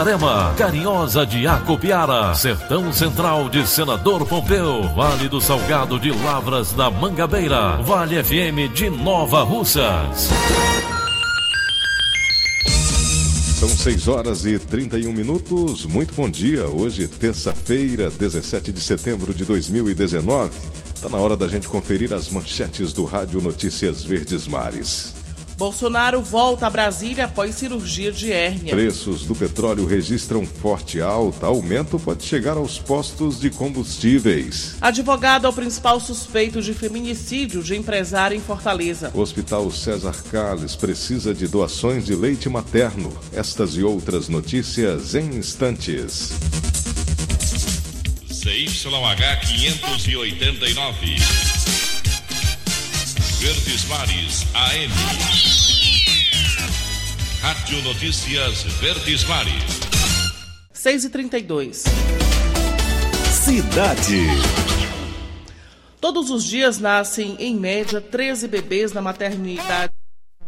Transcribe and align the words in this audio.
Itarema, 0.00 0.54
Carinhosa 0.56 1.26
de 1.26 1.46
Acopiara, 1.46 2.34
Sertão 2.34 2.90
Central 2.90 3.50
de 3.50 3.66
Senador 3.68 4.24
Pompeu, 4.24 4.88
Vale 4.94 5.28
do 5.28 5.42
Salgado 5.42 6.00
de 6.00 6.10
Lavras 6.10 6.72
da 6.72 6.90
Mangabeira, 6.90 7.76
Vale 7.82 8.24
FM 8.24 8.72
de 8.72 8.88
Nova 8.88 9.42
Russas. 9.42 10.30
São 13.58 13.68
6 13.68 14.08
horas 14.08 14.46
e 14.46 14.58
31 14.58 15.12
minutos. 15.12 15.84
Muito 15.84 16.14
bom 16.14 16.30
dia. 16.30 16.66
Hoje, 16.66 17.06
terça-feira, 17.06 18.08
17 18.08 18.72
de 18.72 18.80
setembro 18.80 19.34
de 19.34 19.44
2019. 19.44 20.50
Está 20.94 21.10
na 21.10 21.18
hora 21.18 21.36
da 21.36 21.46
gente 21.46 21.68
conferir 21.68 22.14
as 22.14 22.30
manchetes 22.30 22.94
do 22.94 23.04
Rádio 23.04 23.42
Notícias 23.42 24.02
Verdes 24.02 24.48
Mares. 24.48 25.19
Bolsonaro 25.60 26.22
volta 26.22 26.66
a 26.66 26.70
Brasília 26.70 27.26
após 27.26 27.54
cirurgia 27.54 28.10
de 28.10 28.32
hérnia. 28.32 28.74
Preços 28.74 29.26
do 29.26 29.34
petróleo 29.34 29.84
registram 29.84 30.46
forte 30.46 31.02
alta. 31.02 31.48
Aumento 31.48 31.98
pode 31.98 32.24
chegar 32.24 32.56
aos 32.56 32.78
postos 32.78 33.38
de 33.38 33.50
combustíveis. 33.50 34.76
Advogado 34.80 35.46
é 35.46 35.50
o 35.50 35.52
principal 35.52 36.00
suspeito 36.00 36.62
de 36.62 36.72
feminicídio 36.72 37.62
de 37.62 37.76
empresário 37.76 38.34
em 38.34 38.40
Fortaleza. 38.40 39.10
O 39.12 39.20
Hospital 39.20 39.70
César 39.70 40.16
Carles 40.30 40.74
precisa 40.74 41.34
de 41.34 41.46
doações 41.46 42.06
de 42.06 42.14
leite 42.14 42.48
materno. 42.48 43.12
Estas 43.30 43.74
e 43.74 43.82
outras 43.82 44.30
notícias 44.30 45.14
em 45.14 45.26
instantes. 45.36 46.32
CYH 48.30 49.46
589. 49.46 51.59
Verdes 53.40 53.86
Mares 53.86 54.44
AM. 54.54 54.92
Rádio 57.40 57.82
Notícias 57.84 58.64
Verdes 58.64 59.24
Mares. 59.24 59.80
6 60.74 61.04
e 61.06 61.08
32 61.08 61.84
Cidade. 63.32 64.26
Todos 65.98 66.28
os 66.28 66.44
dias 66.44 66.78
nascem, 66.78 67.34
em 67.38 67.58
média, 67.58 67.98
13 67.98 68.46
bebês 68.46 68.92
na 68.92 69.00
maternidade 69.00 69.94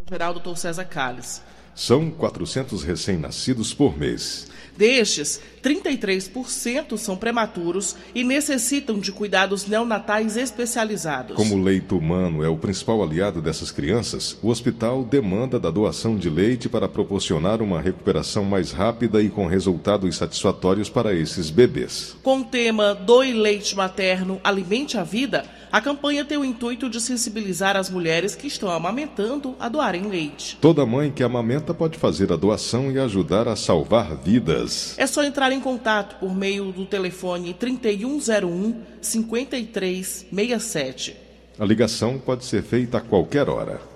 geral 0.06 0.34
Dr. 0.34 0.54
César 0.56 0.84
Calles. 0.84 1.41
São 1.74 2.10
400 2.10 2.84
recém-nascidos 2.84 3.72
por 3.72 3.97
mês. 3.97 4.48
Destes, 4.77 5.41
33% 5.62 6.97
são 6.97 7.16
prematuros 7.16 7.97
e 8.15 8.25
necessitam 8.25 8.99
de 8.99 9.12
cuidados 9.12 9.66
neonatais 9.66 10.37
especializados. 10.37 11.37
Como 11.37 11.55
o 11.55 11.62
leite 11.62 11.94
humano 11.94 12.43
é 12.43 12.49
o 12.49 12.56
principal 12.56 13.03
aliado 13.03 13.41
dessas 13.41 13.71
crianças, 13.71 14.37
o 14.43 14.49
hospital 14.49 15.05
demanda 15.05 15.60
da 15.60 15.71
doação 15.71 16.16
de 16.16 16.28
leite 16.28 16.69
para 16.69 16.88
proporcionar 16.88 17.62
uma 17.62 17.81
recuperação 17.81 18.44
mais 18.44 18.72
rápida 18.72 19.22
e 19.22 19.28
com 19.28 19.47
resultados 19.47 20.16
satisfatórios 20.16 20.89
para 20.89 21.15
esses 21.15 21.50
bebês. 21.50 22.16
Com 22.22 22.41
o 22.41 22.44
tema 22.44 22.94
Doe 22.94 23.33
Leite 23.33 23.77
Materno, 23.77 24.41
Alimente 24.43 24.99
a 24.99 25.04
Vida, 25.04 25.44
a 25.72 25.81
campanha 25.81 26.22
tem 26.22 26.37
o 26.37 26.44
intuito 26.44 26.91
de 26.91 27.00
sensibilizar 27.00 27.78
as 27.78 27.89
mulheres 27.89 28.34
que 28.34 28.47
estão 28.47 28.71
amamentando 28.71 29.56
a 29.59 29.71
doarem 29.71 30.03
leite. 30.03 30.59
Toda 30.60 30.84
mãe 30.84 31.10
que 31.10 31.22
amamenta 31.22 31.72
pode 31.72 31.97
fazer 31.97 32.31
a 32.31 32.37
doação 32.37 32.93
e 32.93 32.99
ajudar 32.99 33.49
a 33.49 33.56
salvar 33.56 34.15
vidas. 34.16 34.61
É 34.96 35.06
só 35.06 35.22
entrar 35.24 35.52
em 35.52 35.60
contato 35.60 36.16
por 36.20 36.34
meio 36.34 36.72
do 36.72 36.86
telefone 36.86 37.52
3101 37.54 38.82
5367. 39.00 41.16
A 41.58 41.64
ligação 41.64 42.18
pode 42.18 42.44
ser 42.44 42.62
feita 42.62 42.98
a 42.98 43.00
qualquer 43.00 43.48
hora. 43.48 43.92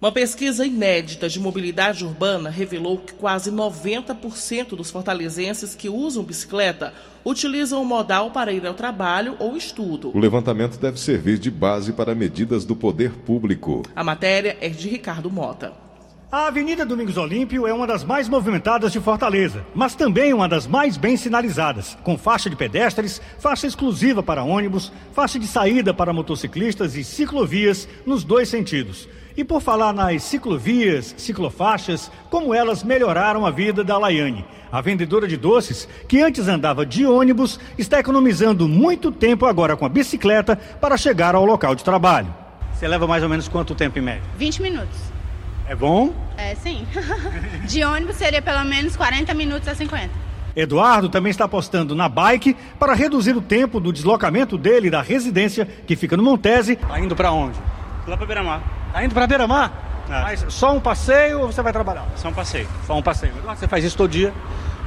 Uma 0.00 0.10
pesquisa 0.10 0.64
inédita 0.64 1.28
de 1.28 1.38
mobilidade 1.38 2.06
urbana 2.06 2.48
revelou 2.48 2.96
que 2.96 3.12
quase 3.12 3.52
90% 3.52 4.68
dos 4.68 4.90
fortalezenses 4.90 5.74
que 5.74 5.90
usam 5.90 6.24
bicicleta 6.24 6.94
utilizam 7.22 7.82
o 7.82 7.84
modal 7.84 8.30
para 8.30 8.50
ir 8.50 8.66
ao 8.66 8.72
trabalho 8.72 9.36
ou 9.38 9.58
estudo. 9.58 10.10
O 10.14 10.18
levantamento 10.18 10.78
deve 10.78 10.98
servir 10.98 11.38
de 11.38 11.50
base 11.50 11.92
para 11.92 12.14
medidas 12.14 12.64
do 12.64 12.74
poder 12.74 13.10
público. 13.10 13.82
A 13.94 14.02
matéria 14.02 14.56
é 14.62 14.70
de 14.70 14.88
Ricardo 14.88 15.30
Mota. 15.30 15.89
A 16.32 16.46
Avenida 16.46 16.86
Domingos 16.86 17.16
Olímpio 17.16 17.66
é 17.66 17.72
uma 17.72 17.88
das 17.88 18.04
mais 18.04 18.28
movimentadas 18.28 18.92
de 18.92 19.00
Fortaleza, 19.00 19.66
mas 19.74 19.96
também 19.96 20.32
uma 20.32 20.48
das 20.48 20.64
mais 20.64 20.96
bem 20.96 21.16
sinalizadas, 21.16 21.98
com 22.04 22.16
faixa 22.16 22.48
de 22.48 22.54
pedestres, 22.54 23.20
faixa 23.40 23.66
exclusiva 23.66 24.22
para 24.22 24.44
ônibus, 24.44 24.92
faixa 25.12 25.40
de 25.40 25.48
saída 25.48 25.92
para 25.92 26.12
motociclistas 26.12 26.94
e 26.94 27.02
ciclovias 27.02 27.88
nos 28.06 28.22
dois 28.22 28.48
sentidos. 28.48 29.08
E 29.36 29.42
por 29.42 29.60
falar 29.60 29.92
nas 29.92 30.22
ciclovias, 30.22 31.16
ciclofaixas, 31.18 32.12
como 32.30 32.54
elas 32.54 32.84
melhoraram 32.84 33.44
a 33.44 33.50
vida 33.50 33.82
da 33.82 33.98
Laiane. 33.98 34.44
A 34.70 34.80
vendedora 34.80 35.26
de 35.26 35.36
doces, 35.36 35.88
que 36.06 36.22
antes 36.22 36.46
andava 36.46 36.86
de 36.86 37.04
ônibus, 37.04 37.58
está 37.76 37.98
economizando 37.98 38.68
muito 38.68 39.10
tempo 39.10 39.46
agora 39.46 39.76
com 39.76 39.84
a 39.84 39.88
bicicleta 39.88 40.54
para 40.54 40.96
chegar 40.96 41.34
ao 41.34 41.44
local 41.44 41.74
de 41.74 41.82
trabalho. 41.82 42.32
Você 42.72 42.86
leva 42.86 43.08
mais 43.08 43.24
ou 43.24 43.28
menos 43.28 43.48
quanto 43.48 43.74
tempo 43.74 43.98
em 43.98 44.02
média? 44.02 44.22
20 44.38 44.62
minutos. 44.62 45.19
É 45.70 45.74
bom? 45.76 46.12
É, 46.36 46.56
sim. 46.56 46.84
De 47.62 47.84
ônibus 47.84 48.16
seria 48.16 48.42
pelo 48.42 48.64
menos 48.64 48.96
40 48.96 49.32
minutos 49.34 49.68
a 49.68 49.74
50. 49.76 50.10
Eduardo 50.56 51.08
também 51.08 51.30
está 51.30 51.44
apostando 51.44 51.94
na 51.94 52.08
bike 52.08 52.56
para 52.76 52.92
reduzir 52.92 53.36
o 53.36 53.40
tempo 53.40 53.78
do 53.78 53.92
deslocamento 53.92 54.58
dele 54.58 54.90
da 54.90 55.00
residência, 55.00 55.64
que 55.86 55.94
fica 55.94 56.16
no 56.16 56.24
Montese. 56.24 56.74
Tá 56.74 56.98
indo 56.98 57.14
para 57.14 57.30
onde? 57.30 57.56
Lá 58.04 58.16
pra 58.16 58.26
Beira-Mar. 58.26 58.60
Tá 58.92 59.04
indo 59.04 59.14
para 59.14 59.28
Beira-Mar? 59.28 60.02
É. 60.10 60.22
Mas 60.22 60.44
só 60.48 60.74
um 60.74 60.80
passeio 60.80 61.42
ou 61.42 61.52
você 61.52 61.62
vai 61.62 61.72
trabalhar? 61.72 62.08
Só 62.16 62.30
um 62.30 62.34
passeio. 62.34 62.66
Só 62.84 62.98
um 62.98 63.02
passeio. 63.02 63.32
Eduardo, 63.38 63.60
você 63.60 63.68
faz 63.68 63.84
isso 63.84 63.96
todo 63.96 64.10
dia? 64.10 64.32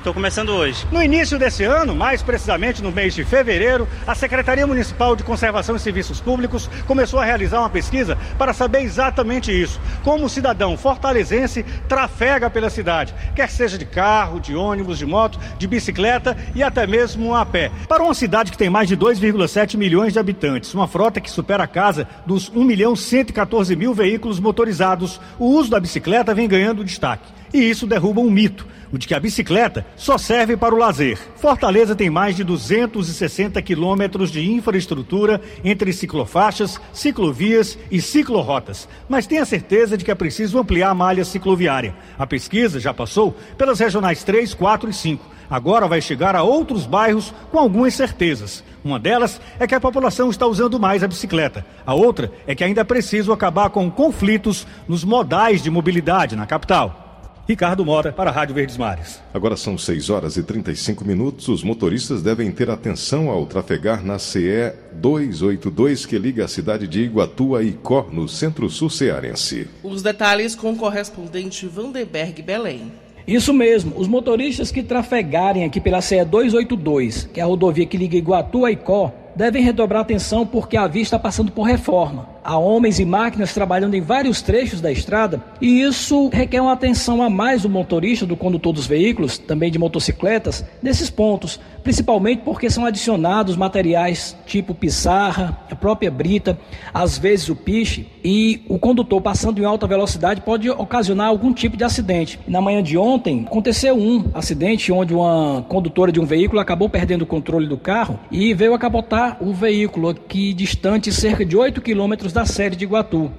Estou 0.03 0.13
começando 0.13 0.49
hoje. 0.49 0.85
No 0.91 1.01
início 1.01 1.39
desse 1.39 1.63
ano, 1.63 1.95
mais 1.95 2.21
precisamente 2.21 2.83
no 2.83 2.91
mês 2.91 3.15
de 3.15 3.23
fevereiro, 3.23 3.87
a 4.05 4.13
Secretaria 4.13 4.67
Municipal 4.67 5.15
de 5.15 5.23
Conservação 5.23 5.77
e 5.77 5.79
Serviços 5.79 6.19
Públicos 6.19 6.69
começou 6.85 7.21
a 7.21 7.23
realizar 7.23 7.61
uma 7.61 7.69
pesquisa 7.69 8.17
para 8.37 8.51
saber 8.51 8.81
exatamente 8.81 9.49
isso. 9.49 9.79
Como 10.03 10.25
o 10.25 10.29
cidadão 10.29 10.75
fortalezense 10.75 11.63
trafega 11.87 12.49
pela 12.49 12.69
cidade, 12.69 13.15
quer 13.33 13.49
seja 13.49 13.77
de 13.77 13.85
carro, 13.85 14.41
de 14.41 14.53
ônibus, 14.53 14.97
de 14.97 15.05
moto, 15.05 15.39
de 15.57 15.67
bicicleta 15.67 16.35
e 16.53 16.61
até 16.61 16.85
mesmo 16.85 17.33
a 17.33 17.45
pé. 17.45 17.71
Para 17.87 18.03
uma 18.03 18.13
cidade 18.13 18.51
que 18.51 18.57
tem 18.57 18.69
mais 18.69 18.89
de 18.89 18.97
2,7 18.97 19.77
milhões 19.77 20.11
de 20.11 20.19
habitantes, 20.19 20.73
uma 20.73 20.85
frota 20.85 21.21
que 21.21 21.31
supera 21.31 21.63
a 21.63 21.67
casa 21.67 22.05
dos 22.25 22.51
1 22.53 22.61
milhão 22.61 22.93
114 22.93 23.73
mil 23.73 23.93
veículos 23.93 24.37
motorizados, 24.37 25.21
o 25.39 25.45
uso 25.45 25.71
da 25.71 25.79
bicicleta 25.79 26.35
vem 26.35 26.49
ganhando 26.49 26.83
destaque. 26.83 27.42
E 27.53 27.69
isso 27.69 27.85
derruba 27.85 28.19
um 28.19 28.31
mito, 28.31 28.65
o 28.91 28.97
de 28.97 29.07
que 29.07 29.13
a 29.13 29.19
bicicleta 29.19 29.85
só 29.95 30.17
serve 30.17 30.57
para 30.57 30.73
o 30.73 30.77
lazer. 30.77 31.19
Fortaleza 31.35 31.95
tem 31.95 32.09
mais 32.09 32.35
de 32.35 32.43
260 32.43 33.61
quilômetros 33.61 34.31
de 34.31 34.51
infraestrutura 34.51 35.39
entre 35.63 35.93
ciclofaixas, 35.93 36.81
ciclovias 36.91 37.77
e 37.91 38.01
ciclorotas, 38.01 38.89
mas 39.07 39.27
tenha 39.27 39.45
certeza 39.45 39.95
de 39.95 40.03
que 40.03 40.11
é 40.11 40.15
preciso 40.15 40.57
ampliar 40.57 40.89
a 40.89 40.95
malha 40.95 41.23
cicloviária. 41.23 41.95
A 42.17 42.25
pesquisa 42.25 42.79
já 42.79 42.93
passou 42.93 43.35
pelas 43.55 43.79
regionais 43.79 44.23
3, 44.23 44.53
4 44.55 44.89
e 44.89 44.93
5 44.93 45.33
agora 45.49 45.87
vai 45.87 46.01
chegar 46.01 46.35
a 46.35 46.41
outros 46.41 46.87
bairros 46.87 47.31
com 47.51 47.59
algumas 47.59 47.93
certezas. 47.93 48.63
Uma 48.83 48.99
delas 48.99 49.39
é 49.59 49.67
que 49.67 49.75
a 49.75 49.79
população 49.79 50.31
está 50.31 50.47
usando 50.47 50.79
mais 50.79 51.03
a 51.03 51.07
bicicleta. 51.07 51.63
A 51.85 51.93
outra 51.93 52.31
é 52.47 52.55
que 52.55 52.63
ainda 52.63 52.81
é 52.81 52.83
preciso 52.83 53.31
acabar 53.31 53.69
com 53.69 53.91
conflitos 53.91 54.65
nos 54.87 55.03
modais 55.03 55.61
de 55.61 55.69
mobilidade 55.69 56.35
na 56.35 56.47
capital. 56.47 57.12
Ricardo 57.45 57.83
Mora, 57.83 58.13
para 58.13 58.29
a 58.29 58.33
Rádio 58.33 58.55
Verdes 58.55 58.77
Mares. 58.77 59.21
Agora 59.33 59.57
são 59.57 59.77
6 59.77 60.09
horas 60.09 60.37
e 60.37 60.43
35 60.43 61.03
minutos. 61.03 61.49
Os 61.49 61.61
motoristas 61.61 62.21
devem 62.21 62.49
ter 62.49 62.69
atenção 62.69 63.29
ao 63.29 63.45
trafegar 63.45 64.01
na 64.03 64.17
CE 64.17 64.71
282, 64.93 66.05
que 66.05 66.17
liga 66.17 66.45
a 66.45 66.47
cidade 66.47 66.87
de 66.87 67.01
Iguatu 67.01 67.53
a 67.57 67.61
Icó, 67.61 68.07
no 68.09 68.29
centro-sul 68.29 68.89
cearense. 68.89 69.67
Os 69.83 70.01
detalhes 70.01 70.55
com 70.55 70.71
o 70.71 70.77
correspondente 70.77 71.67
Vanderberg 71.67 72.41
Belém. 72.41 72.93
Isso 73.27 73.53
mesmo, 73.53 73.93
os 73.97 74.07
motoristas 74.07 74.71
que 74.71 74.81
trafegarem 74.81 75.65
aqui 75.65 75.81
pela 75.81 76.01
CE 76.01 76.23
282, 76.23 77.29
que 77.33 77.41
é 77.41 77.43
a 77.43 77.45
rodovia 77.45 77.85
que 77.85 77.97
liga 77.97 78.15
Iguatu 78.15 78.65
a 78.65 78.71
Icó, 78.71 79.13
devem 79.35 79.61
redobrar 79.61 80.01
atenção 80.01 80.45
porque 80.45 80.77
a 80.77 80.87
via 80.87 81.01
está 81.01 81.19
passando 81.19 81.51
por 81.51 81.63
reforma 81.63 82.32
há 82.43 82.57
homens 82.57 82.99
e 82.99 83.05
máquinas 83.05 83.53
trabalhando 83.53 83.95
em 83.95 84.01
vários 84.01 84.41
trechos 84.41 84.81
da 84.81 84.91
estrada 84.91 85.41
e 85.61 85.81
isso 85.81 86.29
requer 86.29 86.61
uma 86.61 86.73
atenção 86.73 87.21
a 87.21 87.29
mais 87.29 87.61
do 87.61 87.69
motorista, 87.69 88.25
do 88.25 88.35
condutor 88.35 88.73
dos 88.73 88.85
veículos, 88.85 89.37
também 89.37 89.71
de 89.71 89.79
motocicletas, 89.79 90.65
nesses 90.81 91.09
pontos, 91.09 91.59
principalmente 91.83 92.41
porque 92.43 92.69
são 92.69 92.85
adicionados 92.85 93.55
materiais 93.55 94.35
tipo 94.45 94.73
pissarra, 94.73 95.57
a 95.69 95.75
própria 95.75 96.11
brita, 96.11 96.57
às 96.93 97.17
vezes 97.17 97.49
o 97.49 97.55
piche, 97.55 98.07
e 98.23 98.61
o 98.67 98.79
condutor 98.79 99.21
passando 99.21 99.61
em 99.61 99.65
alta 99.65 99.87
velocidade 99.87 100.41
pode 100.41 100.69
ocasionar 100.69 101.27
algum 101.27 101.53
tipo 101.53 101.77
de 101.77 101.83
acidente. 101.83 102.39
Na 102.47 102.61
manhã 102.61 102.81
de 102.81 102.97
ontem 102.97 103.43
aconteceu 103.45 103.95
um 103.95 104.25
acidente 104.33 104.91
onde 104.91 105.13
uma 105.13 105.65
condutora 105.67 106.11
de 106.11 106.19
um 106.19 106.25
veículo 106.25 106.59
acabou 106.59 106.89
perdendo 106.89 107.23
o 107.23 107.27
controle 107.27 107.67
do 107.67 107.77
carro 107.77 108.19
e 108.31 108.53
veio 108.53 108.73
a 108.73 108.79
capotar 108.79 109.37
o 109.41 109.53
veículo 109.53 110.09
aqui 110.09 110.53
distante 110.53 111.11
cerca 111.11 111.45
de 111.45 111.55
8 111.55 111.81
quilômetros 111.81 112.32
da 112.33 112.45
sede 112.45 112.75
de 112.75 112.83
Iguatu. 112.83 113.31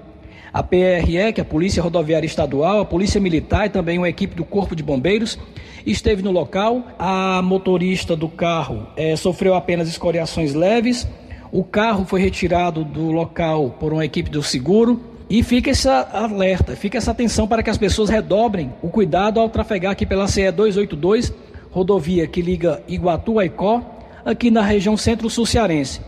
A 0.53 0.63
PRE, 0.63 1.33
que 1.33 1.41
é 1.41 1.43
a 1.43 1.45
Polícia 1.45 1.83
Rodoviária 1.83 2.27
Estadual, 2.27 2.81
a 2.81 2.85
Polícia 2.85 3.21
Militar 3.21 3.67
e 3.67 3.71
também 3.71 3.99
uma 3.99 4.09
equipe 4.09 4.37
do 4.37 4.45
Corpo 4.45 4.77
de 4.77 4.83
Bombeiros 4.83 5.37
esteve 5.85 6.23
no 6.23 6.31
local. 6.31 6.85
A 6.99 7.43
motorista 7.43 8.15
do 8.17 8.29
carro 8.29 8.87
é, 8.97 9.17
sofreu 9.17 9.55
apenas 9.55 9.89
escoriações 9.89 10.55
leves. 10.55 11.09
O 11.51 11.63
carro 11.65 12.05
foi 12.05 12.21
retirado 12.21 12.85
do 12.85 13.11
local 13.11 13.77
por 13.79 13.93
uma 13.93 14.05
equipe 14.05 14.31
do 14.31 14.43
seguro. 14.43 15.01
E 15.29 15.43
fica 15.43 15.71
essa 15.71 16.09
alerta, 16.13 16.77
fica 16.77 16.99
essa 16.99 17.11
atenção 17.11 17.49
para 17.49 17.63
que 17.63 17.71
as 17.71 17.79
pessoas 17.79 18.11
redobrem 18.11 18.73
o 18.83 18.89
cuidado 18.89 19.41
ao 19.41 19.49
trafegar 19.49 19.93
aqui 19.93 20.05
pela 20.05 20.29
CE 20.29 20.51
282, 20.53 21.33
rodovia 21.71 22.27
que 22.27 22.43
liga 22.43 22.83
Iguatu 22.87 23.39
a 23.39 23.47
Icó, 23.47 23.83
aqui 24.25 24.51
na 24.51 24.63
região 24.63 24.97
centro-sul 24.97 25.47
cearense. 25.47 26.01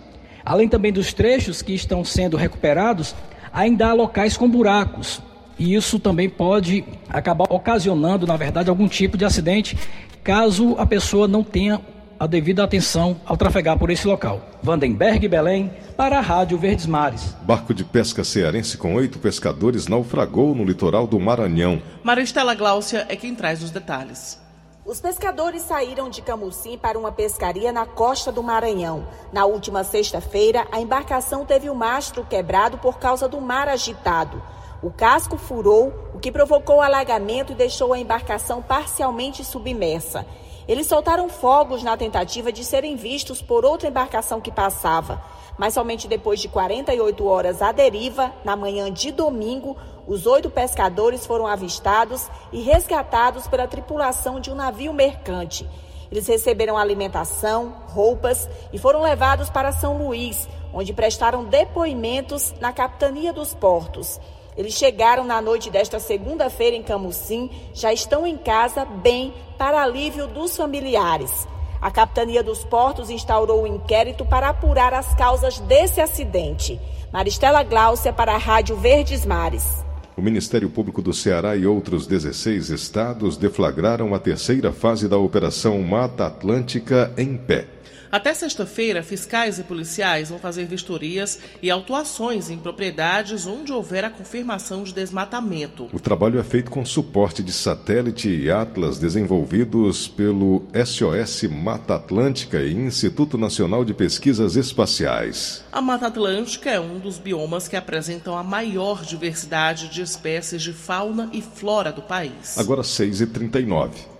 Além 0.47 0.69
também 0.69 0.93
dos 0.93 1.13
trechos 1.13 1.61
que 1.61 1.75
estão 1.75 2.05
sendo 2.05 2.37
recuperados, 2.37 3.17
ainda 3.53 3.89
há 3.89 3.93
locais 3.93 4.37
com 4.37 4.49
buracos. 4.49 5.21
E 5.59 5.75
isso 5.75 5.99
também 5.99 6.29
pode 6.29 6.85
acabar 7.09 7.47
ocasionando, 7.51 8.29
na 8.29 8.37
verdade, 8.37 8.71
algum 8.71 8.87
tipo 8.87 9.17
de 9.17 9.25
acidente, 9.25 9.77
caso 10.23 10.77
a 10.79 10.87
pessoa 10.87 11.27
não 11.27 11.43
tenha 11.43 11.81
a 12.19 12.29
devida 12.29 12.63
atenção 12.63 13.21
ao 13.27 13.37
trafegar 13.37 13.77
por 13.77 13.91
esse 13.91 14.07
local. 14.07 14.41
Vandenberg 14.63 15.27
Belém, 15.27 15.71
para 15.97 16.19
a 16.19 16.21
Rádio 16.21 16.57
Verdes 16.57 16.87
Mares. 16.87 17.35
Barco 17.43 17.75
de 17.75 17.83
pesca 17.83 18.23
cearense 18.23 18.79
com 18.79 18.95
oito 18.95 19.19
pescadores 19.19 19.89
naufragou 19.89 20.55
no 20.55 20.65
litoral 20.65 21.09
do 21.09 21.19
Maranhão. 21.19 21.83
Maristela 22.05 22.55
Gláucia 22.55 23.05
é 23.09 23.17
quem 23.17 23.35
traz 23.35 23.63
os 23.65 23.73
detalhes. 23.73 24.46
Os 24.87 25.01
pescadores 25.01 25.63
saíram 25.63 26.09
de 26.09 26.23
Camusim 26.23 26.79
para 26.79 26.97
uma 26.97 27.11
pescaria 27.11 27.73
na 27.73 27.85
costa 27.85 28.31
do 28.31 28.41
Maranhão. 28.41 29.05
Na 29.33 29.45
última 29.45 29.83
sexta-feira, 29.83 30.65
a 30.71 30.81
embarcação 30.81 31.45
teve 31.45 31.69
o 31.69 31.75
mastro 31.75 32.25
quebrado 32.25 32.79
por 32.79 32.97
causa 32.97 33.27
do 33.27 33.41
mar 33.41 33.67
agitado. 33.67 34.41
O 34.81 34.89
casco 34.89 35.37
furou, 35.37 35.93
o 36.15 36.21
que 36.21 36.31
provocou 36.31 36.81
alagamento 36.81 37.51
e 37.51 37.57
deixou 37.57 37.93
a 37.93 37.99
embarcação 37.99 38.63
parcialmente 38.63 39.43
submersa. 39.45 40.25
Eles 40.69 40.87
soltaram 40.87 41.29
fogos 41.29 41.83
na 41.83 41.97
tentativa 41.97 42.53
de 42.53 42.65
serem 42.65 42.95
vistos 42.95 43.43
por 43.43 43.65
outra 43.65 43.89
embarcação 43.89 44.41
que 44.41 44.53
passava. 44.53 45.21
Mas 45.59 45.75
somente 45.75 46.07
depois 46.07 46.39
de 46.39 46.49
48 46.49 47.27
horas 47.27 47.61
à 47.61 47.73
deriva, 47.73 48.33
na 48.45 48.55
manhã 48.55 48.93
de 48.93 49.11
domingo, 49.11 49.77
os 50.07 50.27
oito 50.27 50.49
pescadores 50.49 51.27
foram 51.27 51.47
avistados 51.47 52.29
e 52.53 52.63
resgatados 52.63 53.47
pela 53.49 53.67
tripulação 53.67 54.39
de 54.39 54.51
um 54.51 54.55
navio 54.55 54.93
mercante. 54.93 55.69
Eles 56.11 56.27
receberam 56.27 56.77
alimentação, 56.77 57.75
roupas 57.89 58.49
e 58.73 58.79
foram 58.79 59.03
levados 59.03 59.51
para 59.51 59.73
São 59.73 59.99
Luís, 59.99 60.49
onde 60.73 60.93
prestaram 60.93 61.45
depoimentos 61.45 62.55
na 62.61 62.73
capitania 62.73 63.33
dos 63.33 63.55
portos. 63.55 64.21
Eles 64.57 64.75
chegaram 64.75 65.25
na 65.25 65.41
noite 65.41 65.71
desta 65.71 65.99
segunda-feira 65.99 66.77
em 66.77 66.83
Camusim, 66.83 67.51
já 67.75 67.93
estão 67.93 68.27
em 68.27 68.37
casa 68.39 68.85
bem 68.85 69.35
para 69.59 69.83
alívio 69.83 70.27
dos 70.29 70.57
familiares. 70.57 71.47
A 71.81 71.91
capitania 71.91 72.43
dos 72.43 72.65
portos 72.65 73.11
instaurou 73.11 73.63
um 73.63 73.67
inquérito 73.67 74.25
para 74.25 74.49
apurar 74.49 74.95
as 74.95 75.15
causas 75.15 75.59
desse 75.59 76.01
acidente. 76.01 76.81
Maristela 77.13 77.63
Gláucia 77.63 78.13
para 78.13 78.35
a 78.35 78.39
Rádio 78.39 78.77
Verdes 78.77 79.27
Mares. 79.27 79.86
O 80.17 80.23
Ministério 80.23 80.71
Público 80.71 81.03
do 81.03 81.13
Ceará 81.13 81.55
e 81.57 81.67
outros 81.67 82.07
16 82.07 82.71
estados 82.71 83.37
deflagraram 83.37 84.15
a 84.15 84.19
terceira 84.19 84.73
fase 84.73 85.07
da 85.07 85.19
Operação 85.19 85.83
Mata 85.83 86.27
Atlântica 86.27 87.13
em 87.19 87.37
pé. 87.37 87.76
Até 88.17 88.33
sexta-feira, 88.33 89.03
fiscais 89.03 89.59
e 89.59 89.63
policiais 89.63 90.31
vão 90.31 90.39
fazer 90.39 90.65
vistorias 90.65 91.39
e 91.63 91.71
autuações 91.71 92.49
em 92.49 92.57
propriedades 92.57 93.47
onde 93.47 93.71
houver 93.71 94.07
a 94.07 94.11
confirmação 94.11 94.85
de 94.85 94.95
desmatamento. 94.95 95.91
O 95.93 96.01
trabalho 96.01 96.41
é 96.41 96.43
feito 96.43 96.71
com 96.71 96.83
suporte 96.83 97.43
de 97.43 97.53
satélite 97.53 98.31
e 98.31 98.51
Atlas 98.51 98.99
desenvolvidos 98.99 100.09
pelo 100.09 100.63
SOS 100.73 101.43
Mata 101.43 101.97
Atlântica 101.97 102.63
e 102.63 102.73
Instituto 102.73 103.37
Nacional 103.37 103.85
de 103.85 103.93
Pesquisas 103.93 104.57
Espaciais. 104.57 105.63
A 105.71 105.83
Mata 105.83 106.07
Atlântica 106.07 106.71
é 106.71 106.81
um 106.81 106.99
dos 106.99 107.19
biomas 107.19 107.69
que 107.69 107.77
apresentam 107.77 108.35
a 108.35 108.43
maior 108.43 109.05
diversidade 109.05 109.91
de 109.91 110.01
espécies 110.01 110.63
de 110.63 110.73
fauna 110.73 111.29
e 111.35 111.43
flora 111.43 111.93
do 111.93 112.01
país. 112.01 112.57
Agora 112.57 112.81
6h39. 112.81 114.16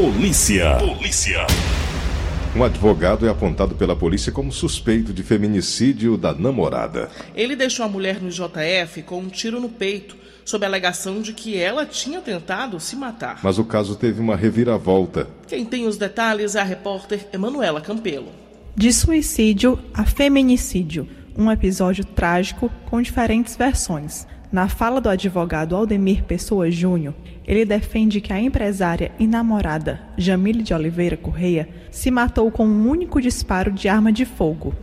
Polícia. 0.00 0.76
Polícia. 0.76 1.44
Um 2.54 2.62
advogado 2.62 3.26
é 3.26 3.30
apontado 3.30 3.74
pela 3.74 3.96
polícia 3.96 4.30
como 4.30 4.52
suspeito 4.52 5.12
de 5.12 5.24
feminicídio 5.24 6.16
da 6.16 6.32
namorada. 6.32 7.10
Ele 7.34 7.56
deixou 7.56 7.84
a 7.84 7.88
mulher 7.88 8.22
no 8.22 8.30
JF 8.30 9.02
com 9.02 9.18
um 9.18 9.28
tiro 9.28 9.58
no 9.58 9.68
peito, 9.68 10.16
sob 10.44 10.64
a 10.64 10.68
alegação 10.68 11.20
de 11.20 11.32
que 11.32 11.58
ela 11.58 11.84
tinha 11.84 12.20
tentado 12.20 12.78
se 12.78 12.94
matar. 12.94 13.40
Mas 13.42 13.58
o 13.58 13.64
caso 13.64 13.96
teve 13.96 14.20
uma 14.20 14.36
reviravolta. 14.36 15.28
Quem 15.48 15.64
tem 15.64 15.88
os 15.88 15.96
detalhes 15.96 16.54
é 16.54 16.60
a 16.60 16.64
repórter 16.64 17.26
Emanuela 17.32 17.80
Campelo. 17.80 18.28
De 18.76 18.92
suicídio 18.92 19.80
a 19.92 20.04
feminicídio, 20.04 21.08
um 21.36 21.50
episódio 21.50 22.04
trágico 22.04 22.70
com 22.86 23.02
diferentes 23.02 23.56
versões. 23.56 24.28
Na 24.50 24.66
fala 24.66 24.98
do 24.98 25.10
advogado 25.10 25.76
Aldemir 25.76 26.24
Pessoa 26.24 26.70
Júnior, 26.70 27.14
ele 27.46 27.66
defende 27.66 28.18
que 28.18 28.32
a 28.32 28.40
empresária 28.40 29.12
e 29.18 29.26
namorada 29.26 30.00
Jamile 30.16 30.62
de 30.62 30.72
Oliveira 30.72 31.18
Correia 31.18 31.68
se 31.90 32.10
matou 32.10 32.50
com 32.50 32.66
um 32.66 32.88
único 32.88 33.20
disparo 33.20 33.70
de 33.70 33.90
arma 33.90 34.10
de 34.10 34.24
fogo. 34.24 34.74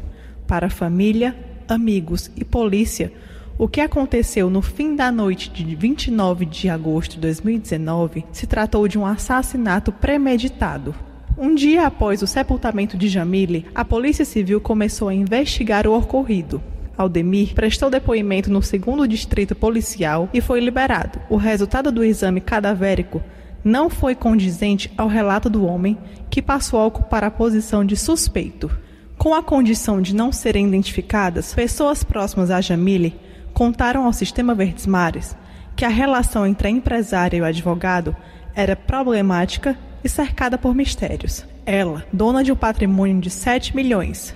Para 0.46 0.68
a 0.68 0.70
família, 0.70 1.36
amigos 1.68 2.30
e 2.36 2.46
polícia, 2.46 3.12
o 3.58 3.68
que 3.68 3.82
aconteceu 3.82 4.52
no 4.52 4.62
fim 4.62 4.96
da 4.96 5.12
noite 5.12 5.50
de 5.50 5.76
29 5.76 6.46
de 6.46 6.70
agosto 6.70 7.14
de 7.14 7.22
2019 7.22 8.24
se 8.32 8.46
tratou 8.46 8.88
de 8.88 9.00
um 9.00 9.06
assassinato 9.06 9.92
premeditado. 9.92 10.94
Um 11.36 11.56
dia 11.56 11.88
após 11.88 12.22
o 12.22 12.28
sepultamento 12.28 12.96
de 12.96 13.10
Jamile, 13.10 13.66
a 13.74 13.84
Polícia 13.84 14.26
Civil 14.26 14.62
começou 14.62 15.10
a 15.10 15.14
investigar 15.14 15.88
o 15.88 15.98
ocorrido. 15.98 16.62
Aldemir 16.98 17.54
prestou 17.54 17.90
depoimento 17.90 18.52
no 18.52 18.62
segundo 18.62 19.08
distrito 19.08 19.56
policial 19.56 20.30
e 20.34 20.42
foi 20.42 20.60
liberado. 20.60 21.20
O 21.30 21.36
resultado 21.36 21.92
do 21.92 22.04
exame 22.04 22.42
cadavérico 22.42 23.22
não 23.64 23.90
foi 23.90 24.14
condizente 24.14 24.92
ao 24.98 25.08
relato 25.08 25.50
do 25.50 25.66
homem, 25.66 25.98
que 26.30 26.42
passou 26.42 26.80
a 26.80 26.86
ocupar 26.86 27.24
a 27.24 27.32
posição 27.32 27.84
de 27.84 27.98
suspeito. 27.98 28.70
Com 29.18 29.34
a 29.34 29.42
condição 29.42 30.02
de 30.02 30.14
não 30.14 30.32
serem 30.32 30.68
identificadas, 30.68 31.54
pessoas 31.54 32.04
próximas 32.04 32.52
a 32.52 32.62
Jamile 32.62 33.16
contaram 33.54 34.06
ao 34.06 34.14
Sistema 34.14 34.54
Verdes 34.54 34.86
Mares 34.86 35.36
que 35.76 35.84
a 35.84 35.90
relação 35.90 36.46
entre 36.46 36.68
a 36.68 36.72
empresária 36.72 37.38
e 37.38 37.42
o 37.42 37.46
advogado 37.46 38.16
era 38.56 38.76
problemática 38.76 39.78
e 40.04 40.10
cercada 40.10 40.58
por 40.58 40.74
mistérios. 40.74 41.46
Ela, 41.66 42.06
dona 42.14 42.44
de 42.44 42.52
um 42.52 42.56
patrimônio 42.56 43.20
de 43.20 43.30
7 43.30 43.76
milhões. 43.76 44.34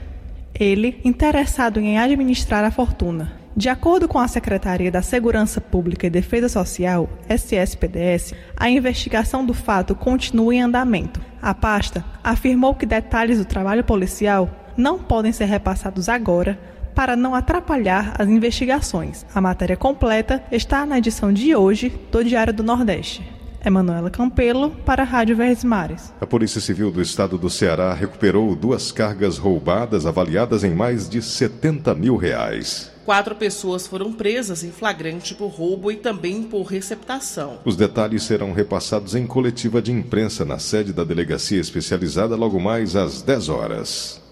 Ele, 0.53 0.99
interessado 1.03 1.79
em 1.79 1.97
administrar 1.97 2.63
a 2.63 2.71
fortuna. 2.71 3.39
De 3.55 3.67
acordo 3.67 4.07
com 4.07 4.19
a 4.19 4.27
Secretaria 4.27 4.91
da 4.91 5.01
Segurança 5.01 5.59
Pública 5.59 6.07
e 6.07 6.09
Defesa 6.09 6.47
Social, 6.47 7.09
SSPDS, 7.27 8.33
a 8.55 8.69
investigação 8.69 9.45
do 9.45 9.53
fato 9.53 9.95
continua 9.95 10.55
em 10.55 10.61
andamento. 10.61 11.19
A 11.41 11.53
pasta 11.53 12.05
afirmou 12.23 12.75
que 12.75 12.85
detalhes 12.85 13.37
do 13.37 13.45
trabalho 13.45 13.83
policial 13.83 14.49
não 14.77 14.99
podem 14.99 15.31
ser 15.31 15.45
repassados 15.45 16.07
agora 16.07 16.57
para 16.95 17.15
não 17.15 17.35
atrapalhar 17.35 18.13
as 18.17 18.27
investigações. 18.27 19.25
A 19.33 19.41
matéria 19.41 19.75
completa 19.75 20.43
está 20.51 20.85
na 20.85 20.97
edição 20.97 21.31
de 21.31 21.55
hoje 21.55 21.89
do 22.11 22.23
Diário 22.23 22.53
do 22.53 22.63
Nordeste. 22.63 23.38
Emanuela 23.63 24.09
Campelo, 24.09 24.71
para 24.85 25.03
a 25.03 25.05
Rádio 25.05 25.35
Verdes 25.35 25.63
Mares. 25.63 26.13
A 26.19 26.25
Polícia 26.25 26.61
Civil 26.61 26.91
do 26.91 27.01
Estado 27.01 27.37
do 27.37 27.49
Ceará 27.49 27.93
recuperou 27.93 28.55
duas 28.55 28.91
cargas 28.91 29.37
roubadas 29.37 30.05
avaliadas 30.05 30.63
em 30.63 30.73
mais 30.73 31.09
de 31.09 31.21
70 31.21 31.93
mil 31.95 32.15
reais. 32.15 32.91
Quatro 33.05 33.35
pessoas 33.35 33.87
foram 33.87 34.13
presas 34.13 34.63
em 34.63 34.71
flagrante 34.71 35.33
por 35.33 35.47
roubo 35.47 35.91
e 35.91 35.95
também 35.95 36.43
por 36.43 36.63
receptação. 36.63 37.59
Os 37.65 37.75
detalhes 37.75 38.23
serão 38.23 38.53
repassados 38.53 39.15
em 39.15 39.25
coletiva 39.25 39.81
de 39.81 39.91
imprensa 39.91 40.45
na 40.45 40.59
sede 40.59 40.93
da 40.93 41.03
delegacia 41.03 41.59
especializada 41.59 42.35
logo 42.35 42.59
mais 42.59 42.95
às 42.95 43.21
10 43.21 43.49
horas. 43.49 44.28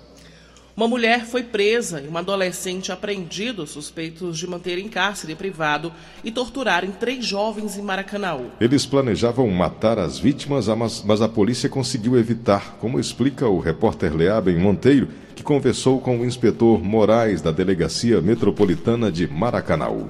Uma 0.78 0.88
mulher 0.88 1.26
foi 1.26 1.42
presa 1.42 2.00
e 2.00 2.08
uma 2.08 2.20
adolescente 2.20 2.92
apreendido 2.92 3.66
suspeitos 3.66 4.38
de 4.38 4.46
manter 4.46 4.78
em 4.78 4.88
cárcere 4.88 5.34
privado 5.34 5.92
e 6.24 6.30
torturarem 6.30 6.92
três 6.92 7.26
jovens 7.26 7.76
em 7.76 7.82
Maracanaú. 7.82 8.52
Eles 8.62 8.86
planejavam 8.86 9.50
matar 9.50 9.98
as 9.98 10.20
vítimas, 10.20 10.68
mas 11.04 11.20
a 11.20 11.28
polícia 11.28 11.68
conseguiu 11.68 12.16
evitar, 12.16 12.78
como 12.80 13.00
explica 13.00 13.48
o 13.48 13.58
repórter 13.58 14.16
Leaben 14.16 14.60
Monteiro, 14.60 15.08
que 15.36 15.42
conversou 15.42 16.00
com 16.00 16.20
o 16.20 16.24
inspetor 16.24 16.80
Moraes 16.84 17.42
da 17.42 17.50
Delegacia 17.50 18.22
Metropolitana 18.22 19.12
de 19.12 19.28
Maracanaú. 19.28 20.08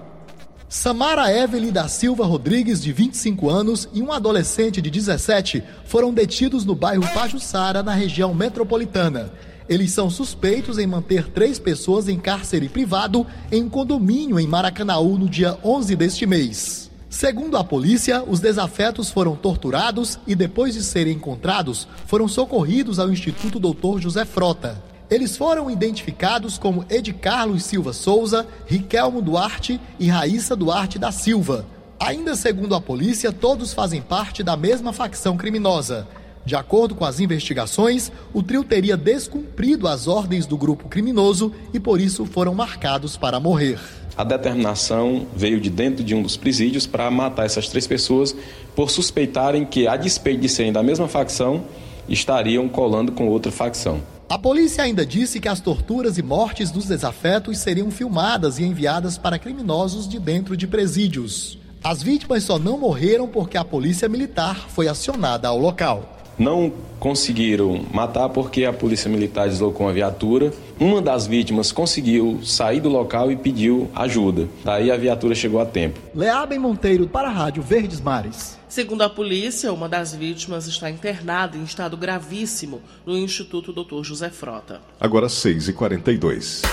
Samara 0.67 1.31
Evelyn 1.31 1.71
da 1.71 1.87
Silva 1.87 2.25
Rodrigues, 2.25 2.83
de 2.83 2.91
25 2.91 3.49
anos, 3.49 3.87
e 3.93 4.01
um 4.01 4.11
adolescente 4.11 4.81
de 4.81 4.89
17 4.89 5.63
foram 5.85 6.13
detidos 6.13 6.65
no 6.65 6.75
bairro 6.75 7.07
Pajuçara, 7.13 7.81
na 7.81 7.93
região 7.93 8.33
metropolitana. 8.35 9.31
Eles 9.69 9.91
são 9.91 10.09
suspeitos 10.09 10.77
em 10.77 10.87
manter 10.87 11.27
três 11.27 11.59
pessoas 11.59 12.07
em 12.07 12.17
cárcere 12.17 12.69
privado 12.69 13.27
em 13.51 13.63
um 13.63 13.69
condomínio 13.69 14.39
em 14.39 14.47
Maracanaú 14.47 15.17
no 15.17 15.27
dia 15.29 15.57
11 15.63 15.95
deste 15.95 16.25
mês. 16.25 16.89
Segundo 17.09 17.57
a 17.57 17.63
polícia, 17.63 18.23
os 18.23 18.39
desafetos 18.39 19.09
foram 19.09 19.35
torturados 19.35 20.19
e, 20.27 20.35
depois 20.35 20.73
de 20.73 20.83
serem 20.83 21.13
encontrados, 21.13 21.87
foram 22.05 22.27
socorridos 22.27 22.99
ao 22.99 23.11
Instituto 23.11 23.59
Doutor 23.59 23.99
José 23.99 24.23
Frota. 24.23 24.81
Eles 25.09 25.37
foram 25.37 25.71
identificados 25.71 26.57
como 26.57 26.85
Ed 26.89 27.13
Carlos 27.13 27.63
Silva 27.63 27.93
Souza, 27.93 28.45
Riquelmo 28.65 29.21
Duarte 29.21 29.79
e 29.97 30.07
Raíssa 30.07 30.55
Duarte 30.55 30.99
da 30.99 31.11
Silva. 31.11 31.65
Ainda 31.99 32.35
segundo 32.35 32.75
a 32.75 32.81
polícia, 32.81 33.31
todos 33.31 33.73
fazem 33.73 34.01
parte 34.01 34.43
da 34.43 34.55
mesma 34.55 34.93
facção 34.93 35.35
criminosa. 35.35 36.07
De 36.47 36.55
acordo 36.55 36.95
com 36.95 37.03
as 37.03 37.19
investigações, 37.19 38.09
o 38.33 38.41
trio 38.41 38.63
teria 38.63 38.95
descumprido 38.95 39.85
as 39.85 40.07
ordens 40.07 40.45
do 40.45 40.57
grupo 40.57 40.87
criminoso 40.87 41.51
e 41.73 41.79
por 41.79 41.99
isso 41.99 42.25
foram 42.25 42.55
marcados 42.55 43.17
para 43.17 43.37
morrer. 43.37 43.77
A 44.15 44.23
determinação 44.23 45.27
veio 45.35 45.59
de 45.59 45.69
dentro 45.69 46.05
de 46.05 46.15
um 46.15 46.21
dos 46.21 46.37
presídios 46.37 46.87
para 46.87 47.11
matar 47.11 47.45
essas 47.45 47.67
três 47.67 47.85
pessoas 47.85 48.33
por 48.73 48.89
suspeitarem 48.89 49.65
que, 49.65 49.89
a 49.89 49.97
despeito 49.97 50.39
de 50.39 50.47
serem 50.47 50.71
da 50.71 50.81
mesma 50.81 51.09
facção, 51.09 51.65
estariam 52.07 52.69
colando 52.69 53.11
com 53.11 53.27
outra 53.27 53.51
facção. 53.51 54.01
A 54.29 54.39
polícia 54.39 54.85
ainda 54.85 55.05
disse 55.05 55.41
que 55.41 55.49
as 55.49 55.59
torturas 55.59 56.17
e 56.17 56.23
mortes 56.23 56.71
dos 56.71 56.85
desafetos 56.85 57.57
seriam 57.57 57.91
filmadas 57.91 58.57
e 58.57 58.63
enviadas 58.63 59.17
para 59.17 59.37
criminosos 59.37 60.07
de 60.07 60.17
dentro 60.17 60.55
de 60.55 60.65
presídios. 60.65 61.59
As 61.83 62.01
vítimas 62.01 62.43
só 62.43 62.57
não 62.57 62.77
morreram 62.77 63.27
porque 63.27 63.57
a 63.57 63.65
polícia 63.65 64.07
militar 64.07 64.69
foi 64.69 64.87
acionada 64.87 65.49
ao 65.49 65.59
local 65.59 66.13
não 66.37 66.71
conseguiram 66.99 67.85
matar 67.91 68.29
porque 68.29 68.65
a 68.65 68.73
polícia 68.73 69.09
militar 69.09 69.47
deslocou 69.47 69.85
uma 69.85 69.93
viatura. 69.93 70.53
Uma 70.79 71.01
das 71.01 71.25
vítimas 71.25 71.71
conseguiu 71.71 72.39
sair 72.43 72.79
do 72.79 72.89
local 72.89 73.31
e 73.31 73.35
pediu 73.35 73.89
ajuda. 73.95 74.47
Daí 74.63 74.91
a 74.91 74.97
viatura 74.97 75.33
chegou 75.33 75.59
a 75.59 75.65
tempo. 75.65 75.99
Leabem 76.13 76.59
Monteiro 76.59 77.07
para 77.07 77.29
a 77.29 77.31
Rádio 77.31 77.63
Verdes 77.63 78.01
Mares. 78.01 78.57
Segundo 78.67 79.01
a 79.01 79.09
polícia, 79.09 79.71
uma 79.71 79.87
das 79.87 80.13
vítimas 80.13 80.67
está 80.67 80.89
internada 80.89 81.57
em 81.57 81.63
estado 81.63 81.95
gravíssimo 81.95 82.81
no 83.05 83.17
Instituto 83.17 83.71
Dr. 83.71 84.03
José 84.03 84.29
Frota. 84.29 84.81
Agora 84.99 85.27
6h42. 85.27 86.63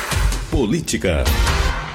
Política. 0.50 1.24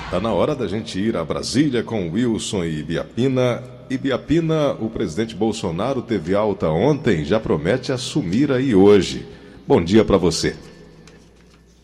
Está 0.06 0.20
na 0.20 0.34
hora 0.34 0.56
da 0.56 0.68
gente 0.68 1.00
ir 1.00 1.16
a 1.16 1.24
Brasília 1.24 1.84
com 1.84 2.10
Wilson 2.10 2.64
e 2.64 2.82
Biapina 2.82 3.79
Ibiapina, 3.90 4.74
o 4.74 4.88
presidente 4.88 5.36
Bolsonaro 5.36 6.04
teve 6.04 6.36
alta 6.36 6.70
ontem, 6.70 7.26
já 7.26 7.40
promete 7.40 7.92
assumir 7.92 8.52
aí 8.52 8.76
hoje. 8.76 9.26
Bom 9.68 9.84
dia 9.84 10.06
para 10.06 10.16
você. 10.16 10.56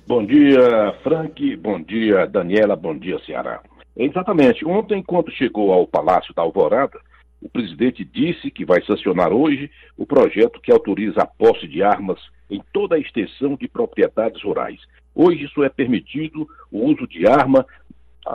Bom 0.06 0.24
dia, 0.24 0.94
Frank. 1.02 1.56
Bom 1.56 1.82
dia, 1.82 2.28
Daniela. 2.28 2.76
Bom 2.76 2.96
dia, 2.96 3.18
Ceará. 3.26 3.60
Exatamente. 3.98 4.64
Ontem, 4.64 5.02
quando 5.02 5.32
chegou 5.32 5.74
ao 5.74 5.88
Palácio 5.88 6.32
da 6.36 6.44
Alvorada, 6.44 7.00
o 7.42 7.50
presidente 7.50 8.06
disse 8.06 8.52
que 8.52 8.64
vai 8.64 8.84
sancionar 8.86 9.34
hoje 9.34 9.72
o 9.98 10.06
projeto 10.06 10.62
que 10.62 10.72
autoriza 10.72 11.22
a 11.24 11.26
posse 11.26 11.68
de 11.68 11.82
armas 11.82 12.20
em 12.52 12.62
toda 12.72 12.96
a 12.96 13.00
extensão 13.00 13.56
de 13.56 13.68
propriedades 13.68 14.44
rurais. 14.44 14.80
Hoje 15.16 15.46
isso 15.46 15.64
é 15.64 15.70
permitido 15.70 16.48
o 16.72 16.86
uso 16.86 17.08
de 17.08 17.28
arma 17.28 17.66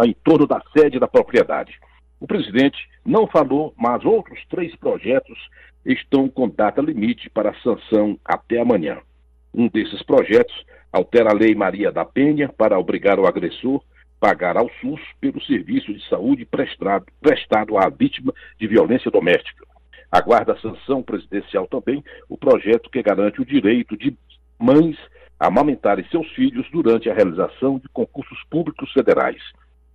em 0.05 0.15
torno 0.25 0.47
da 0.47 0.61
sede 0.77 0.99
da 0.99 1.07
propriedade. 1.07 1.79
O 2.21 2.27
presidente 2.27 2.79
não 3.05 3.27
falou, 3.27 3.75
mas 3.79 4.05
outros 4.05 4.39
três 4.51 4.77
projetos 4.77 5.39
estão 5.85 6.29
com 6.29 6.49
data 6.49 6.83
limite 6.83 7.31
para 7.31 7.55
sanção 7.63 8.19
até 8.23 8.61
amanhã. 8.61 8.99
Um 9.55 9.69
desses 9.69 10.03
projetos 10.03 10.55
altera 10.93 11.31
a 11.31 11.35
Lei 11.35 11.55
Maria 11.55 11.91
da 11.91 12.05
Penha 12.05 12.49
para 12.49 12.79
obrigar 12.79 13.19
o 13.19 13.27
agressor 13.27 13.81
a 13.81 14.21
pagar 14.21 14.59
ao 14.59 14.71
SUS 14.81 15.01
pelo 15.19 15.41
serviço 15.43 15.95
de 15.95 16.07
saúde 16.09 16.45
prestado, 16.45 17.07
prestado 17.23 17.79
à 17.79 17.89
vítima 17.89 18.35
de 18.59 18.67
violência 18.67 19.11
doméstica. 19.11 19.67
Aguarda 20.13 20.53
a 20.53 20.61
sanção 20.61 21.03
presidencial 21.03 21.67
também 21.69 22.05
o 22.29 22.37
projeto 22.37 22.91
que 22.91 23.03
garante 23.03 23.41
o 23.41 23.47
direito 23.47 23.97
de 23.97 24.15
mães 24.59 24.99
amamentarem 25.39 26.05
seus 26.11 26.29
filhos 26.33 26.69
durante 26.71 27.09
a 27.09 27.15
realização 27.15 27.79
de 27.79 27.89
concursos 27.89 28.39
públicos 28.51 28.93
federais. 28.93 29.41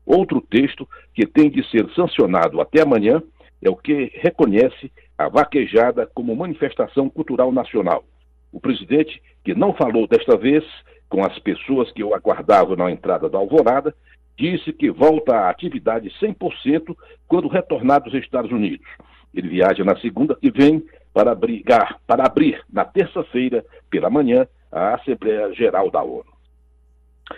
Outro 0.06 0.42
texto 0.42 0.88
que 1.14 1.26
tem 1.26 1.50
de 1.50 1.68
ser 1.70 1.90
sancionado 1.96 2.62
até 2.62 2.82
amanhã 2.82 3.22
é 3.62 3.70
o 3.70 3.76
que 3.76 4.12
reconhece 4.16 4.92
a 5.18 5.28
vaquejada 5.28 6.10
como 6.14 6.36
manifestação 6.36 7.10
cultural 7.10 7.52
nacional. 7.52 8.04
O 8.52 8.60
presidente, 8.60 9.22
que 9.44 9.56
não 9.56 9.74
falou 9.74 10.08
desta 10.08 10.38
vez 10.38 10.64
com 11.10 11.24
as 11.24 11.38
pessoas 11.40 11.92
que 11.92 12.04
o 12.04 12.14
aguardavam 12.14 12.76
na 12.76 12.92
entrada 12.92 13.30
da 13.30 13.38
Alvorada, 13.38 13.96
disse 14.38 14.72
que 14.74 14.92
volta 14.92 15.36
à 15.36 15.50
atividade 15.50 16.10
100% 16.22 16.96
quando 17.28 17.48
retornar 17.48 18.04
dos 18.04 18.14
Estados 18.14 18.52
Unidos. 18.52 18.86
Ele 19.34 19.50
viaja 19.50 19.84
na 19.84 19.98
segunda 19.98 20.36
que 20.36 20.52
vem 20.52 20.86
para, 21.14 21.34
brigar, 21.34 22.00
para 22.06 22.26
abrir 22.26 22.62
na 22.72 22.86
terça-feira, 22.86 23.66
pela 23.90 24.10
manhã, 24.10 24.48
a 24.72 24.96
Assembleia 24.96 25.54
Geral 25.54 25.90
da 25.90 26.04
ONU. 26.04 26.35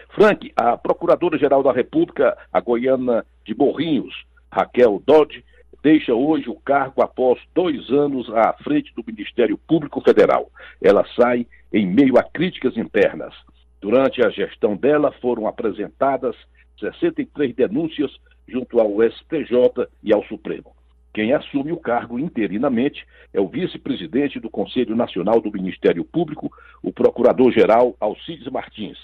Frank, 0.09 0.51
a 0.55 0.77
Procuradora-Geral 0.77 1.63
da 1.63 1.71
República, 1.71 2.37
a 2.51 2.59
goiana 2.59 3.25
de 3.45 3.55
Morrinhos, 3.55 4.13
Raquel 4.51 5.01
Dodge, 5.05 5.43
deixa 5.81 6.13
hoje 6.13 6.49
o 6.49 6.55
cargo 6.55 7.01
após 7.01 7.39
dois 7.53 7.89
anos 7.89 8.29
à 8.29 8.53
frente 8.53 8.93
do 8.95 9.03
Ministério 9.05 9.57
Público 9.57 10.01
Federal. 10.01 10.51
Ela 10.81 11.05
sai 11.15 11.47
em 11.71 11.85
meio 11.85 12.17
a 12.17 12.23
críticas 12.23 12.75
internas. 12.75 13.33
Durante 13.79 14.25
a 14.25 14.29
gestão 14.29 14.75
dela 14.75 15.11
foram 15.21 15.47
apresentadas 15.47 16.35
63 16.79 17.55
denúncias 17.55 18.11
junto 18.47 18.79
ao 18.79 19.01
STJ 19.01 19.87
e 20.03 20.13
ao 20.13 20.23
Supremo. 20.25 20.75
Quem 21.13 21.33
assume 21.33 21.71
o 21.71 21.77
cargo 21.77 22.19
interinamente 22.19 23.05
é 23.33 23.41
o 23.41 23.47
vice-presidente 23.47 24.39
do 24.39 24.49
Conselho 24.49 24.95
Nacional 24.95 25.41
do 25.41 25.51
Ministério 25.51 26.03
Público, 26.03 26.51
o 26.83 26.91
procurador-geral 26.91 27.95
Alcides 27.99 28.47
Martins. 28.51 28.97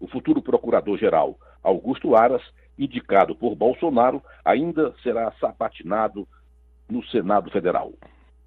O 0.00 0.08
futuro 0.08 0.42
procurador-geral 0.42 1.38
Augusto 1.62 2.16
Aras, 2.16 2.42
indicado 2.78 3.36
por 3.36 3.54
Bolsonaro, 3.54 4.22
ainda 4.44 4.94
será 5.02 5.30
sabatinado 5.32 6.26
no 6.88 7.04
Senado 7.04 7.50
Federal. 7.50 7.92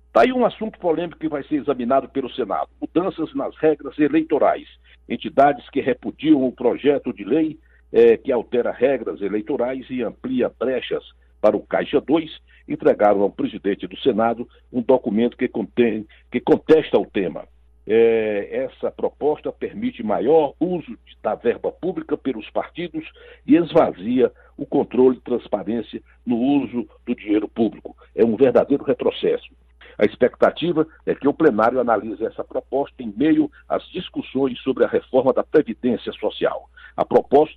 Está 0.07 0.23
aí 0.23 0.33
um 0.33 0.45
assunto 0.45 0.77
polêmico 0.79 1.19
que 1.19 1.29
vai 1.29 1.43
ser 1.43 1.55
examinado 1.55 2.09
pelo 2.09 2.29
Senado: 2.33 2.69
mudanças 2.81 3.33
nas 3.33 3.55
regras 3.57 3.97
eleitorais. 3.97 4.67
Entidades 5.07 5.69
que 5.69 5.81
repudiam 5.81 6.43
o 6.45 6.51
projeto 6.51 7.13
de 7.13 7.23
lei 7.23 7.59
é, 7.91 8.17
que 8.17 8.31
altera 8.31 8.71
regras 8.71 9.21
eleitorais 9.21 9.87
e 9.89 10.01
amplia 10.01 10.51
brechas 10.59 11.03
para 11.39 11.57
o 11.57 11.61
Caixa 11.61 11.99
2, 11.99 12.31
entregaram 12.67 13.21
ao 13.21 13.29
presidente 13.29 13.85
do 13.85 13.97
Senado 13.97 14.47
um 14.71 14.81
documento 14.81 15.35
que, 15.35 15.47
contém, 15.47 16.07
que 16.31 16.39
contesta 16.39 16.97
o 16.97 17.05
tema. 17.05 17.45
É, 17.85 18.65
essa 18.65 18.89
proposta 18.89 19.51
permite 19.51 20.01
maior 20.01 20.53
uso 20.59 20.97
da 21.21 21.35
verba 21.35 21.71
pública 21.71 22.17
pelos 22.17 22.49
partidos 22.49 23.05
e 23.45 23.55
esvazia 23.57 24.31
o 24.57 24.65
controle 24.65 25.17
e 25.17 25.21
transparência 25.21 26.01
no 26.25 26.37
uso 26.37 26.87
do 27.05 27.15
dinheiro 27.15 27.47
público. 27.47 27.95
É 28.15 28.23
um 28.23 28.37
verdadeiro 28.37 28.83
retrocesso. 28.83 29.49
A 29.97 30.05
expectativa 30.05 30.87
é 31.05 31.13
que 31.13 31.27
o 31.27 31.33
plenário 31.33 31.79
analise 31.79 32.25
essa 32.25 32.43
proposta 32.43 33.03
em 33.03 33.13
meio 33.15 33.51
às 33.67 33.83
discussões 33.89 34.59
sobre 34.61 34.83
a 34.85 34.87
reforma 34.87 35.33
da 35.33 35.43
Previdência 35.43 36.11
Social. 36.13 36.69
A 36.95 37.05
proposta, 37.05 37.55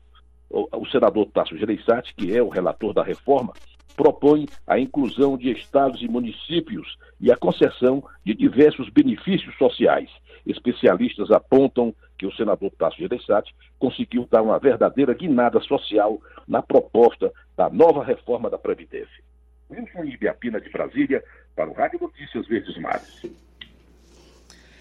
o 0.51 0.87
senador 0.87 1.27
Tasso 1.33 1.57
Gereissati, 1.57 2.15
que 2.15 2.37
é 2.37 2.43
o 2.43 2.49
relator 2.49 2.93
da 2.93 3.03
reforma, 3.03 3.53
propõe 3.97 4.47
a 4.67 4.79
inclusão 4.79 5.37
de 5.37 5.51
estados 5.51 6.03
e 6.03 6.09
municípios 6.09 6.97
e 7.21 7.33
a 7.33 7.37
concessão 7.37 8.05
de 8.25 8.35
diversos 8.35 8.89
benefícios 8.91 9.57
sociais. 9.57 10.11
Especialistas 10.47 11.31
apontam 11.31 11.95
que 12.19 12.27
o 12.27 12.33
senador 12.35 12.71
Tasso 12.79 12.99
Gereissati 12.99 13.55
conseguiu 13.79 14.29
dar 14.31 14.43
uma 14.43 14.59
verdadeira 14.59 15.13
guinada 15.13 15.61
social 15.61 16.21
na 16.47 16.63
proposta 16.63 17.33
da 17.57 17.69
nova 17.69 18.05
reforma 18.05 18.49
da 18.49 18.59
Previdência. 18.59 19.25
Wilson 19.71 20.05
Ibiapina 20.05 20.61
de 20.61 20.71
Brasília, 20.71 21.25
para 21.55 21.69
o 21.69 21.73
Rádio 21.73 21.99
Notícias 22.01 22.47
Verdes 22.47 22.77
Mares. 22.79 23.23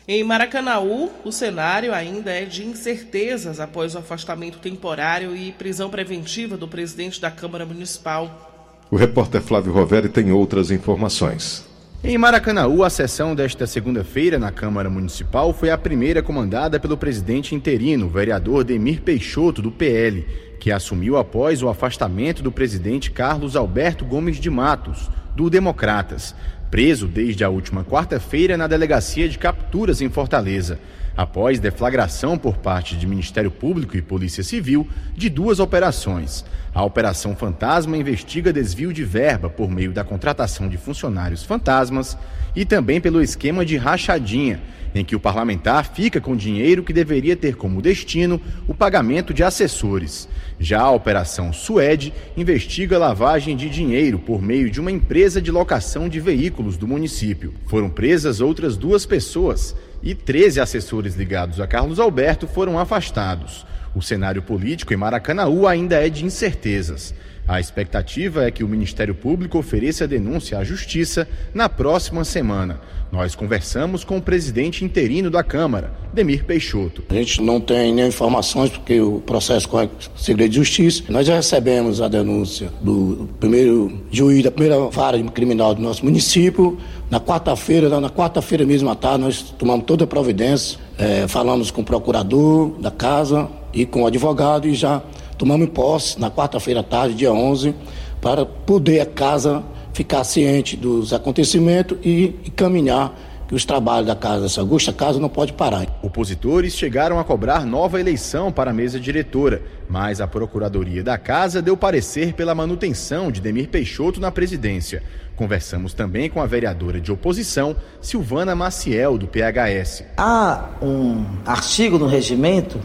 Em 0.08 0.24
Maracanaú, 0.24 1.12
o 1.24 1.32
cenário 1.32 1.92
ainda 1.92 2.32
é 2.32 2.46
de 2.46 2.64
incertezas 2.64 3.60
após 3.60 3.96
o 3.96 3.98
afastamento 3.98 4.60
temporário 4.60 5.36
e 5.36 5.52
prisão 5.52 5.90
preventiva 5.90 6.56
do 6.56 6.68
presidente 6.68 7.20
da 7.20 7.32
Câmara 7.32 7.66
Municipal. 7.66 8.55
O 8.96 8.98
repórter 8.98 9.42
Flávio 9.42 9.74
Roveri 9.74 10.08
tem 10.08 10.32
outras 10.32 10.72
informações. 10.72 11.66
Em 12.02 12.18
Maracanaú, 12.18 12.82
a 12.82 12.90
sessão 12.90 13.36
desta 13.36 13.68
segunda-feira 13.68 14.40
na 14.40 14.54
Câmara 14.54 14.90
Municipal 14.90 15.52
foi 15.52 15.70
a 15.70 15.78
primeira 15.78 16.24
comandada 16.24 16.80
pelo 16.80 16.96
presidente 16.96 17.54
interino, 17.54 18.08
vereador 18.08 18.64
Demir 18.64 19.02
Peixoto, 19.02 19.62
do 19.62 19.70
PL, 19.70 20.26
que 20.62 20.72
assumiu 20.72 21.18
após 21.18 21.62
o 21.62 21.68
afastamento 21.68 22.42
do 22.42 22.54
presidente 22.54 23.12
Carlos 23.12 23.58
Alberto 23.58 24.06
Gomes 24.06 24.40
de 24.40 24.50
Matos, 24.50 25.12
do 25.36 25.50
Democratas, 25.50 26.34
preso 26.72 27.06
desde 27.06 27.44
a 27.44 27.50
última 27.50 27.84
quarta-feira 27.84 28.56
na 28.56 28.66
delegacia 28.66 29.28
de 29.28 29.38
capturas 29.38 30.00
em 30.00 30.08
Fortaleza 30.08 30.80
após 31.16 31.60
deflagração 31.60 32.38
por 32.38 32.58
parte 32.58 32.96
de 32.96 33.08
Ministério 33.08 33.52
Público 33.52 33.96
e 33.96 34.02
Polícia 34.02 34.44
Civil 34.44 34.88
de 35.16 35.30
duas 35.30 35.60
operações. 35.60 36.44
A 36.74 36.84
Operação 36.84 37.36
Fantasma 37.36 37.96
investiga 37.96 38.52
desvio 38.52 38.92
de 38.92 39.04
verba 39.04 39.50
por 39.50 39.72
meio 39.72 39.94
da 39.94 40.04
contratação 40.04 40.68
de 40.68 40.78
funcionários 40.78 41.44
fantasmas 41.44 42.18
e 42.56 42.66
também 42.66 43.00
pelo 43.00 43.22
esquema 43.22 43.66
de 43.66 43.78
rachadinha, 43.78 44.60
em 44.94 45.04
que 45.04 45.16
o 45.16 45.20
parlamentar 45.20 45.86
fica 45.94 46.22
com 46.22 46.36
dinheiro 46.36 46.84
que 46.84 46.94
deveria 46.94 47.36
ter 47.36 47.56
como 47.56 47.82
destino 47.82 48.42
o 48.68 48.74
pagamento 48.74 49.34
de 49.34 49.44
assessores. 49.44 50.28
Já 50.60 50.82
a 50.82 50.92
Operação 50.92 51.52
Suede 51.52 52.14
investiga 52.36 52.98
lavagem 52.98 53.58
de 53.58 53.70
dinheiro 53.70 54.20
por 54.20 54.42
meio 54.42 54.70
de 54.70 54.80
uma 54.80 54.92
empresa 54.92 55.42
de 55.42 55.52
locação 55.52 56.08
de 56.08 56.20
veículos 56.20 56.78
do 56.78 56.88
município. 56.88 57.54
Foram 57.68 57.90
presas 57.90 58.40
outras 58.40 58.78
duas 58.78 59.06
pessoas 59.06 59.76
e 60.06 60.14
13 60.14 60.62
assessores 60.62 61.16
ligados 61.16 61.60
a 61.60 61.66
Carlos 61.66 62.00
Alberto 62.00 62.48
foram 62.48 62.78
afastados. 62.78 63.66
O 63.96 64.02
cenário 64.04 64.44
político 64.44 64.94
em 64.94 64.98
Maracanaú 64.98 65.68
ainda 65.68 65.96
é 65.96 66.10
de 66.10 66.24
incertezas. 66.24 67.14
A 67.48 67.60
expectativa 67.60 68.44
é 68.44 68.50
que 68.50 68.64
o 68.64 68.68
Ministério 68.68 69.14
Público 69.14 69.60
ofereça 69.60 70.06
a 70.06 70.08
denúncia 70.08 70.58
à 70.58 70.64
Justiça 70.64 71.28
na 71.54 71.70
próxima 71.70 72.24
semana. 72.24 72.82
Nós 73.12 73.36
conversamos 73.36 74.04
com 74.04 74.18
o 74.18 74.22
presidente 74.22 74.84
interino 74.84 75.30
da 75.30 75.44
Câmara, 75.44 75.94
Demir 76.12 76.44
Peixoto. 76.44 77.04
A 77.08 77.14
gente 77.14 77.42
não 77.44 77.62
tem 77.62 77.94
nem 77.94 78.08
informações 78.08 78.72
porque 78.72 79.00
o 79.00 79.22
processo 79.22 79.70
corre 79.70 79.90
segredo 80.18 80.50
de 80.50 80.56
justiça. 80.56 81.04
Nós 81.08 81.28
já 81.28 81.36
recebemos 81.36 82.02
a 82.02 82.08
denúncia 82.08 82.72
do 82.82 83.30
primeiro 83.40 84.02
juiz 84.12 84.44
da 84.44 84.50
primeira 84.50 84.80
vara 84.90 85.22
criminal 85.26 85.76
do 85.76 85.84
nosso 85.84 86.04
município. 86.04 86.80
Na 87.10 87.20
quarta-feira, 87.20 88.02
na 88.02 88.10
quarta-feira 88.10 88.66
mesmo 88.66 88.90
à 88.90 88.96
tarde, 88.96 89.24
nós 89.24 89.42
tomamos 89.42 89.86
toda 89.86 90.04
a 90.04 90.08
providência, 90.08 90.80
é, 90.98 91.28
falamos 91.28 91.70
com 91.70 91.82
o 91.82 91.86
procurador 91.86 92.72
da 92.80 92.90
casa 92.90 93.48
e 93.72 93.86
com 93.86 94.02
o 94.02 94.08
advogado 94.08 94.68
e 94.68 94.74
já 94.74 95.04
tomamos 95.38 95.70
posse 95.70 96.20
na 96.20 96.30
quarta-feira 96.30 96.80
à 96.80 96.84
tarde, 96.84 97.16
dia 97.16 97.32
11, 97.32 97.76
para 98.22 98.46
poder 98.46 99.02
a 99.02 99.06
casa 99.06 99.64
ficar 99.94 100.24
ciente 100.24 100.76
dos 100.76 101.14
acontecimentos 101.14 101.98
e, 102.04 102.36
e 102.44 102.52
caminhar 102.52 103.18
que 103.48 103.56
os 103.56 103.64
trabalhos 103.64 104.08
da 104.08 104.16
Casa 104.16 104.42
dessa 104.42 104.62
Augusta 104.62 104.92
Casa 104.92 105.20
não 105.20 105.30
pode 105.30 105.54
parar. 105.54 105.86
Opositores 106.02 106.74
chegaram 106.74 107.20
a 107.20 107.24
cobrar 107.24 107.66
nova 107.66 108.00
eleição 108.00 108.52
para 108.52 108.72
a 108.72 108.74
mesa 108.74 109.00
diretora, 109.00 109.62
mas 109.88 110.20
a 110.20 110.28
Procuradoria 110.28 111.04
da 111.04 111.18
Casa 111.18 111.62
deu 111.62 111.78
parecer 111.78 112.34
pela 112.34 112.56
manutenção 112.56 113.32
de 113.32 113.40
Demir 113.40 113.70
Peixoto 113.70 114.20
na 114.20 114.32
presidência. 114.32 115.04
Conversamos 115.36 115.94
também 115.94 116.30
com 116.30 116.42
a 116.42 116.46
vereadora 116.46 117.00
de 117.00 117.12
oposição, 117.12 117.76
Silvana 118.02 118.56
Maciel, 118.56 119.18
do 119.18 119.28
PHS. 119.28 120.04
Há 120.18 120.70
um 120.82 121.24
artigo 121.46 122.00
no 122.00 122.08
regimento 122.08 122.80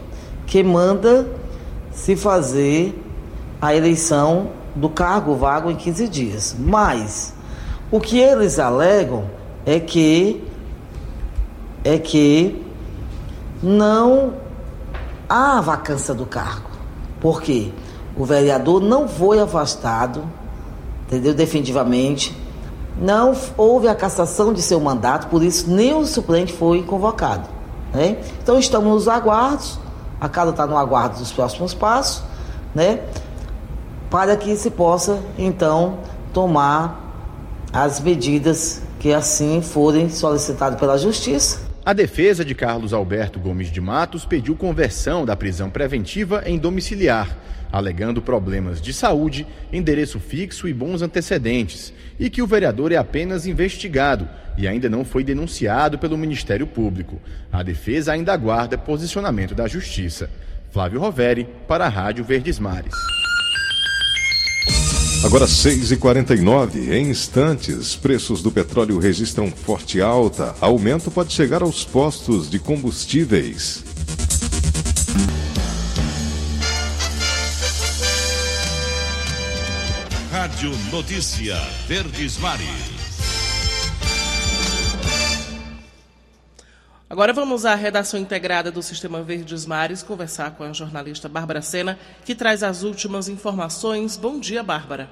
que 0.45 0.61
manda 0.61 1.25
se 1.91 2.15
fazer 2.15 2.99
a 3.61 3.75
eleição 3.75 4.49
do 4.75 4.89
cargo 4.89 5.35
vago 5.35 5.69
em 5.69 5.75
15 5.75 6.07
dias. 6.07 6.55
Mas 6.57 7.33
o 7.91 7.99
que 7.99 8.19
eles 8.19 8.59
alegam 8.59 9.25
é 9.65 9.79
que 9.79 10.43
é 11.83 11.97
que 11.97 12.63
não 13.61 14.33
há 15.27 15.61
vacância 15.61 16.13
do 16.13 16.25
cargo. 16.25 16.69
Por 17.19 17.41
quê? 17.41 17.71
O 18.15 18.25
vereador 18.25 18.81
não 18.81 19.07
foi 19.07 19.39
afastado, 19.39 20.23
entendeu? 21.07 21.33
Definitivamente. 21.33 22.37
Não 22.99 23.33
houve 23.57 23.87
a 23.87 23.95
cassação 23.95 24.51
de 24.53 24.61
seu 24.61 24.79
mandato, 24.79 25.27
por 25.27 25.41
isso 25.41 25.69
nem 25.69 25.93
o 25.93 26.05
suplente 26.05 26.53
foi 26.53 26.83
convocado. 26.83 27.47
Né? 27.93 28.17
Então 28.43 28.59
estamos 28.59 28.91
nos 28.93 29.07
aguardos, 29.07 29.79
a 30.21 30.29
casa 30.29 30.51
está 30.51 30.67
no 30.67 30.77
aguardo 30.77 31.17
dos 31.17 31.31
próximos 31.31 31.73
passos, 31.73 32.23
né? 32.75 33.01
Para 34.09 34.37
que 34.37 34.55
se 34.55 34.69
possa 34.69 35.19
então 35.37 35.97
tomar 36.31 37.11
as 37.73 37.99
medidas 37.99 38.83
que 38.99 39.11
assim 39.11 39.63
forem 39.63 40.09
solicitadas 40.09 40.79
pela 40.79 40.97
Justiça 40.97 41.70
a 41.83 41.93
defesa 41.93 42.45
de 42.45 42.53
Carlos 42.53 42.93
Alberto 42.93 43.39
Gomes 43.39 43.71
de 43.71 43.81
Matos 43.81 44.23
pediu 44.23 44.55
conversão 44.55 45.25
da 45.25 45.35
prisão 45.35 45.67
preventiva 45.67 46.43
em 46.45 46.59
domiciliar, 46.59 47.35
alegando 47.71 48.21
problemas 48.21 48.79
de 48.79 48.93
saúde, 48.93 49.47
endereço 49.73 50.19
fixo 50.19 50.67
e 50.67 50.73
bons 50.73 51.01
antecedentes, 51.01 51.91
e 52.19 52.29
que 52.29 52.41
o 52.41 52.45
vereador 52.45 52.91
é 52.91 52.97
apenas 52.97 53.47
investigado 53.47 54.29
e 54.57 54.67
ainda 54.67 54.87
não 54.89 55.03
foi 55.03 55.23
denunciado 55.23 55.97
pelo 55.97 56.17
Ministério 56.17 56.67
Público. 56.67 57.19
A 57.51 57.63
defesa 57.63 58.13
ainda 58.13 58.31
aguarda 58.31 58.77
posicionamento 58.77 59.55
da 59.55 59.67
Justiça. 59.67 60.29
Flávio 60.69 60.99
Roveri, 60.99 61.47
para 61.67 61.85
a 61.85 61.89
Rádio 61.89 62.23
Verdes 62.23 62.59
Mares. 62.59 62.93
Agora 65.23 65.45
6h49, 65.45 66.91
em 66.91 67.11
instantes, 67.11 67.95
preços 67.95 68.41
do 68.41 68.51
petróleo 68.51 68.97
registram 68.97 69.51
forte 69.51 70.01
alta. 70.01 70.55
Aumento 70.59 71.11
pode 71.11 71.31
chegar 71.31 71.61
aos 71.61 71.85
postos 71.85 72.49
de 72.49 72.57
combustíveis. 72.57 73.83
Rádio 80.31 80.71
Notícia 80.91 81.55
Verdes 81.87 82.39
Mares. 82.39 82.90
Agora 87.11 87.33
vamos 87.33 87.65
à 87.65 87.75
redação 87.75 88.17
integrada 88.17 88.71
do 88.71 88.81
Sistema 88.81 89.21
Verdes 89.21 89.65
Mares 89.65 90.01
conversar 90.01 90.55
com 90.55 90.63
a 90.63 90.71
jornalista 90.71 91.27
Bárbara 91.27 91.61
Sena, 91.61 91.99
que 92.23 92.33
traz 92.33 92.63
as 92.63 92.83
últimas 92.83 93.27
informações. 93.27 94.15
Bom 94.15 94.39
dia, 94.39 94.63
Bárbara. 94.63 95.09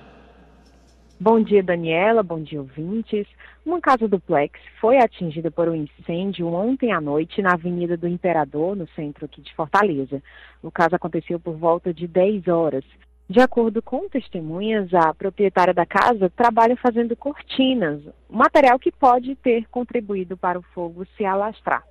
Bom 1.19 1.43
dia, 1.43 1.61
Daniela. 1.61 2.23
Bom 2.23 2.41
dia, 2.41 2.61
ouvintes. 2.61 3.27
Uma 3.65 3.81
casa 3.81 4.07
duplex 4.07 4.57
foi 4.79 4.97
atingida 4.97 5.51
por 5.51 5.67
um 5.67 5.75
incêndio 5.75 6.47
ontem 6.47 6.93
à 6.93 7.01
noite 7.01 7.41
na 7.41 7.55
Avenida 7.55 7.97
do 7.97 8.07
Imperador, 8.07 8.77
no 8.77 8.87
centro 8.95 9.25
aqui 9.25 9.41
de 9.41 9.53
Fortaleza. 9.53 10.23
O 10.63 10.71
caso 10.71 10.95
aconteceu 10.95 11.37
por 11.37 11.57
volta 11.57 11.93
de 11.93 12.07
10 12.07 12.47
horas. 12.47 12.85
De 13.29 13.39
acordo 13.39 13.79
com 13.79 14.09
testemunhas, 14.09 14.91
a 14.91 15.13
proprietária 15.13 15.71
da 15.71 15.85
casa 15.85 16.31
trabalha 16.35 16.75
fazendo 16.75 17.15
cortinas, 17.15 18.01
material 18.27 18.79
que 18.79 18.91
pode 18.91 19.35
ter 19.35 19.67
contribuído 19.69 20.35
para 20.35 20.57
o 20.57 20.63
fogo 20.73 21.05
se 21.15 21.23
alastrar. 21.23 21.83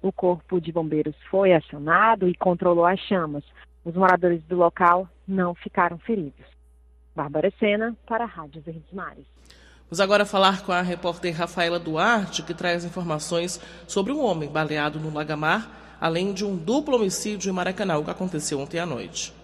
O 0.00 0.10
corpo 0.10 0.58
de 0.58 0.72
bombeiros 0.72 1.14
foi 1.30 1.52
acionado 1.52 2.26
e 2.26 2.34
controlou 2.34 2.86
as 2.86 2.98
chamas. 3.00 3.44
Os 3.84 3.94
moradores 3.94 4.42
do 4.44 4.56
local 4.56 5.06
não 5.28 5.54
ficaram 5.54 5.98
feridos. 5.98 6.46
Bárbara 7.14 7.52
Sena, 7.58 7.94
para 8.06 8.24
a 8.24 8.26
Rádio 8.26 8.62
Verdes 8.62 8.90
Mares. 8.90 9.26
Vamos 9.82 10.00
agora 10.00 10.24
falar 10.24 10.64
com 10.64 10.72
a 10.72 10.80
repórter 10.80 11.36
Rafaela 11.36 11.78
Duarte, 11.78 12.42
que 12.42 12.54
traz 12.54 12.86
informações 12.86 13.60
sobre 13.86 14.14
um 14.14 14.24
homem 14.24 14.48
baleado 14.48 14.98
no 14.98 15.12
Lagamar, 15.12 15.98
além 16.00 16.32
de 16.32 16.42
um 16.42 16.56
duplo 16.56 16.96
homicídio 16.96 17.50
em 17.50 17.52
Maracanã, 17.52 18.02
que 18.02 18.10
aconteceu 18.10 18.58
ontem 18.58 18.78
à 18.78 18.86
noite. 18.86 19.38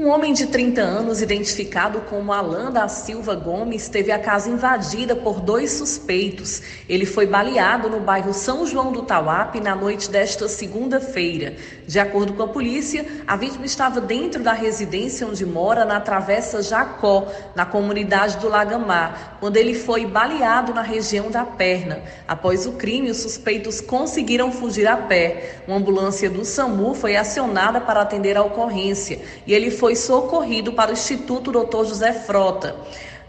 Um 0.00 0.10
homem 0.10 0.32
de 0.32 0.46
30 0.46 0.80
anos, 0.80 1.20
identificado 1.20 2.02
como 2.02 2.32
Alan 2.32 2.70
da 2.70 2.86
Silva 2.86 3.34
Gomes, 3.34 3.88
teve 3.88 4.12
a 4.12 4.18
casa 4.20 4.48
invadida 4.48 5.16
por 5.16 5.40
dois 5.40 5.72
suspeitos. 5.72 6.62
Ele 6.88 7.04
foi 7.04 7.26
baleado 7.26 7.90
no 7.90 7.98
bairro 7.98 8.32
São 8.32 8.64
João 8.64 8.92
do 8.92 9.02
Tauape 9.02 9.58
na 9.58 9.74
noite 9.74 10.08
desta 10.08 10.46
segunda-feira. 10.46 11.56
De 11.84 11.98
acordo 11.98 12.32
com 12.34 12.44
a 12.44 12.46
polícia, 12.46 13.04
a 13.26 13.34
vítima 13.34 13.66
estava 13.66 14.00
dentro 14.00 14.40
da 14.40 14.52
residência 14.52 15.26
onde 15.26 15.44
mora, 15.44 15.84
na 15.84 16.00
Travessa 16.00 16.62
Jacó, 16.62 17.26
na 17.56 17.66
comunidade 17.66 18.36
do 18.36 18.48
Lagamar, 18.48 19.38
quando 19.40 19.56
ele 19.56 19.74
foi 19.74 20.06
baleado 20.06 20.72
na 20.72 20.82
região 20.82 21.28
da 21.28 21.44
perna. 21.44 22.02
Após 22.28 22.66
o 22.66 22.74
crime, 22.74 23.10
os 23.10 23.16
suspeitos 23.16 23.80
conseguiram 23.80 24.52
fugir 24.52 24.86
a 24.86 24.96
pé. 24.96 25.56
Uma 25.66 25.78
ambulância 25.78 26.30
do 26.30 26.44
SAMU 26.44 26.94
foi 26.94 27.16
acionada 27.16 27.80
para 27.80 28.02
atender 28.02 28.36
a 28.36 28.44
ocorrência 28.44 29.20
e 29.44 29.52
ele 29.52 29.72
foi 29.72 29.87
foi 29.88 29.96
socorrido 29.96 30.74
para 30.74 30.90
o 30.90 30.92
Instituto 30.92 31.50
Dr. 31.50 31.86
José 31.86 32.12
Frota. 32.12 32.76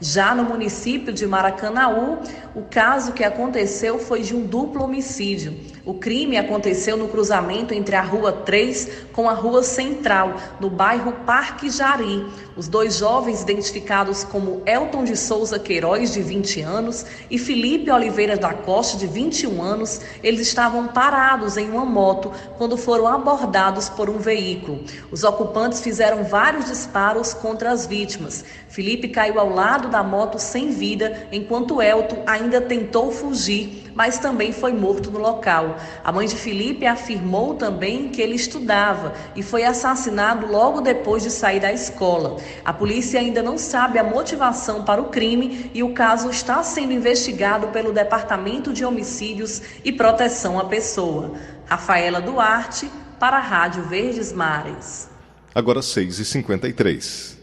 Já 0.02 0.36
no 0.36 0.44
município 0.44 1.14
de 1.14 1.26
Maracanaú, 1.26 2.18
o 2.54 2.64
caso 2.64 3.14
que 3.14 3.24
aconteceu 3.24 3.98
foi 3.98 4.24
de 4.24 4.36
um 4.36 4.46
duplo 4.46 4.84
homicídio. 4.84 5.58
O 5.90 5.96
crime 5.96 6.38
aconteceu 6.38 6.96
no 6.96 7.08
cruzamento 7.08 7.74
entre 7.74 7.96
a 7.96 8.02
Rua 8.04 8.32
3 8.32 9.08
com 9.12 9.28
a 9.28 9.34
Rua 9.34 9.64
Central, 9.64 10.36
no 10.60 10.70
bairro 10.70 11.12
Parque 11.26 11.68
Jari. 11.68 12.24
Os 12.56 12.68
dois 12.68 12.98
jovens, 12.98 13.42
identificados 13.42 14.24
como 14.24 14.62
Elton 14.68 15.04
de 15.04 15.18
Souza 15.18 15.58
Queiroz, 15.58 16.14
de 16.14 16.22
20 16.22 16.62
anos, 16.62 17.08
e 17.32 17.40
Felipe 17.40 17.90
Oliveira 17.90 18.38
da 18.38 18.54
Costa, 18.54 18.98
de 18.98 19.08
21 19.08 19.64
anos, 19.64 20.02
eles 20.22 20.42
estavam 20.42 20.90
parados 20.90 21.58
em 21.58 21.72
uma 21.72 21.86
moto 21.86 22.32
quando 22.60 22.78
foram 22.78 23.08
abordados 23.08 23.90
por 23.90 24.12
um 24.12 24.20
veículo. 24.20 24.84
Os 25.10 25.24
ocupantes 25.24 25.82
fizeram 25.82 26.24
vários 26.24 26.66
disparos 26.66 27.34
contra 27.34 27.72
as 27.72 27.88
vítimas. 27.88 28.46
Felipe 28.68 29.08
caiu 29.08 29.40
ao 29.40 29.50
lado 29.50 29.88
da 29.88 30.04
moto 30.04 30.38
sem 30.38 30.70
vida, 30.70 31.28
enquanto 31.32 31.82
Elton 31.82 32.22
ainda 32.28 32.62
tentou 32.62 33.12
fugir, 33.12 33.89
mas 34.00 34.18
também 34.18 34.54
foi 34.54 34.72
morto 34.72 35.12
no 35.12 35.20
local. 35.20 35.76
A 36.02 36.10
mãe 36.10 36.26
de 36.26 36.38
Felipe 36.38 36.86
afirmou 36.86 37.56
também 37.56 38.08
que 38.08 38.22
ele 38.22 38.34
estudava 38.34 39.14
e 39.36 39.44
foi 39.44 39.66
assassinado 39.66 40.48
logo 40.48 40.80
depois 40.80 41.22
de 41.22 41.30
sair 41.30 41.60
da 41.60 41.74
escola. 41.74 42.38
A 42.64 42.72
polícia 42.72 43.20
ainda 43.20 43.44
não 43.44 43.58
sabe 43.58 44.00
a 44.00 44.04
motivação 44.04 44.86
para 44.86 45.02
o 45.02 45.10
crime 45.10 45.70
e 45.74 45.84
o 45.84 45.94
caso 45.94 46.30
está 46.30 46.64
sendo 46.64 46.94
investigado 46.94 47.68
pelo 47.68 47.92
Departamento 47.92 48.72
de 48.72 48.86
Homicídios 48.86 49.62
e 49.84 49.92
Proteção 49.92 50.58
à 50.58 50.64
Pessoa. 50.64 51.34
Rafaela 51.66 52.22
Duarte, 52.22 52.90
para 53.20 53.36
a 53.36 53.42
Rádio 53.42 53.84
Verdes 53.84 54.32
Mares. 54.32 55.10
Agora 55.54 55.82
6h53. 55.82 57.36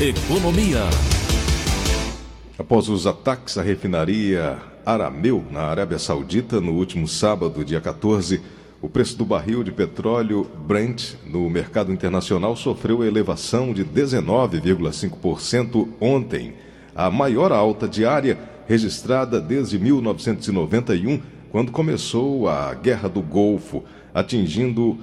Economia. 0.00 1.19
Após 2.60 2.88
os 2.90 3.06
ataques 3.06 3.56
à 3.56 3.62
refinaria 3.62 4.58
Arameu, 4.84 5.42
na 5.50 5.62
Arábia 5.62 5.98
Saudita, 5.98 6.60
no 6.60 6.72
último 6.72 7.08
sábado, 7.08 7.64
dia 7.64 7.80
14, 7.80 8.42
o 8.82 8.88
preço 8.88 9.16
do 9.16 9.24
barril 9.24 9.64
de 9.64 9.72
petróleo 9.72 10.46
Brent 10.66 11.14
no 11.24 11.48
mercado 11.48 11.90
internacional 11.90 12.54
sofreu 12.54 13.02
elevação 13.02 13.72
de 13.72 13.82
19,5% 13.82 15.88
ontem, 15.98 16.52
a 16.94 17.10
maior 17.10 17.50
alta 17.50 17.88
diária 17.88 18.38
registrada 18.68 19.40
desde 19.40 19.78
1991, 19.78 21.18
quando 21.50 21.72
começou 21.72 22.46
a 22.46 22.74
Guerra 22.74 23.08
do 23.08 23.22
Golfo, 23.22 23.82
atingindo 24.12 24.98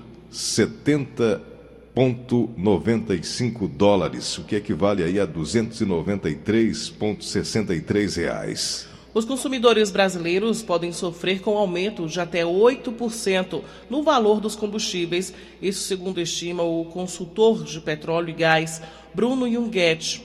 70,95 1.98 3.68
dólares, 3.68 4.38
o 4.38 4.44
que 4.44 4.56
equivale 4.56 5.04
aí 5.04 5.20
a 5.20 5.28
293,63 5.28 8.18
reais. 8.18 8.88
Os 9.14 9.24
consumidores 9.26 9.90
brasileiros 9.90 10.62
podem 10.62 10.92
sofrer 10.94 11.42
com 11.42 11.58
aumento 11.58 12.06
de 12.06 12.20
até 12.20 12.44
8% 12.44 13.64
no 13.90 14.04
valor 14.04 14.40
dos 14.40 14.56
combustíveis, 14.56 15.34
isso 15.60 15.88
segundo 15.88 16.22
estima 16.22 16.62
o 16.62 16.86
consultor 16.86 17.64
de 17.64 17.82
petróleo 17.82 18.30
e 18.30 18.34
gás 18.34 18.80
Bruno 19.16 19.52
Junguete. 19.52 20.24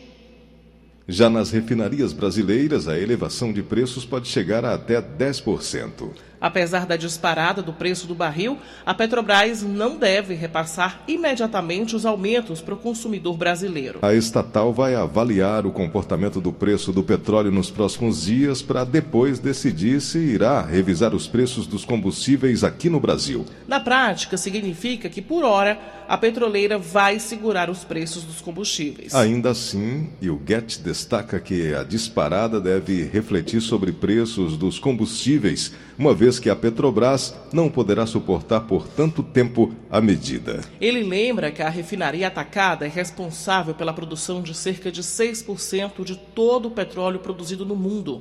Já 1.09 1.31
nas 1.31 1.51
refinarias 1.51 2.13
brasileiras, 2.13 2.87
a 2.87 2.99
elevação 2.99 3.51
de 3.51 3.63
preços 3.63 4.05
pode 4.05 4.29
chegar 4.29 4.63
a 4.65 4.75
até 4.75 5.01
10%. 5.01 6.11
Apesar 6.43 6.87
da 6.87 6.97
disparada 6.97 7.63
do 7.63 7.73
preço 7.73 8.09
do 8.09 8.17
barril, 8.17 8.59
a 8.85 8.93
Petrobras 8.93 9.63
não 9.63 9.97
deve 9.97 10.35
repassar 10.35 11.01
imediatamente 11.07 11.95
os 11.95 12.05
aumentos 12.05 12.61
para 12.61 12.75
o 12.75 12.77
consumidor 12.77 13.37
brasileiro. 13.37 14.01
A 14.03 14.13
estatal 14.13 14.73
vai 14.73 14.97
avaliar 14.97 15.65
o 15.65 15.71
comportamento 15.71 16.41
do 16.41 16.53
preço 16.53 16.93
do 16.93 17.05
petróleo 17.05 17.53
nos 17.53 17.71
próximos 17.71 18.23
dias 18.23 18.61
para 18.61 18.83
depois 18.83 19.39
decidir 19.39 20.01
se 20.01 20.19
irá 20.19 20.61
revisar 20.61 21.15
os 21.15 21.29
preços 21.29 21.65
dos 21.65 21.85
combustíveis 21.85 22.65
aqui 22.65 22.91
no 22.91 22.99
Brasil. 22.99 23.47
Na 23.69 23.79
prática, 23.79 24.37
significa 24.37 25.09
que, 25.09 25.23
por 25.23 25.45
hora, 25.45 25.79
a 26.13 26.19
petroleira 26.19 26.77
vai 26.77 27.19
segurar 27.19 27.71
os 27.71 27.85
preços 27.85 28.23
dos 28.23 28.43
combustíveis. 28.43 29.15
Ainda 29.15 29.49
assim, 29.49 30.11
e 30.21 30.29
o 30.29 30.39
Get 30.47 30.81
destaca 30.81 31.41
que 31.41 31.75
a 31.75 31.83
disparada 31.83 32.61
deve 32.61 33.05
refletir 33.05 33.63
sobre 33.63 33.93
preços 33.93 34.59
dos 34.59 34.79
combustíveis, 34.79 35.73
uma 35.99 36.13
vez 36.13 36.39
que 36.39 36.51
a 36.51 36.55
Petrobras 36.55 37.35
não 37.51 37.71
poderá 37.71 38.05
suportar 38.05 38.61
por 38.61 38.87
tanto 38.87 39.23
tempo 39.23 39.75
a 39.91 40.03
medida. 40.03 40.61
Ele 40.79 41.03
lembra 41.03 41.51
que 41.51 41.63
a 41.63 41.71
refinaria 41.71 42.27
atacada 42.27 42.85
é 42.85 42.91
responsável 42.91 43.73
pela 43.75 43.95
produção 43.95 44.43
de 44.43 44.55
cerca 44.55 44.93
de 44.93 45.01
6% 45.01 46.05
de 46.05 46.15
todo 46.15 46.69
o 46.69 46.73
petróleo 46.73 47.21
produzido 47.21 47.65
no 47.65 47.75
mundo. 47.75 48.21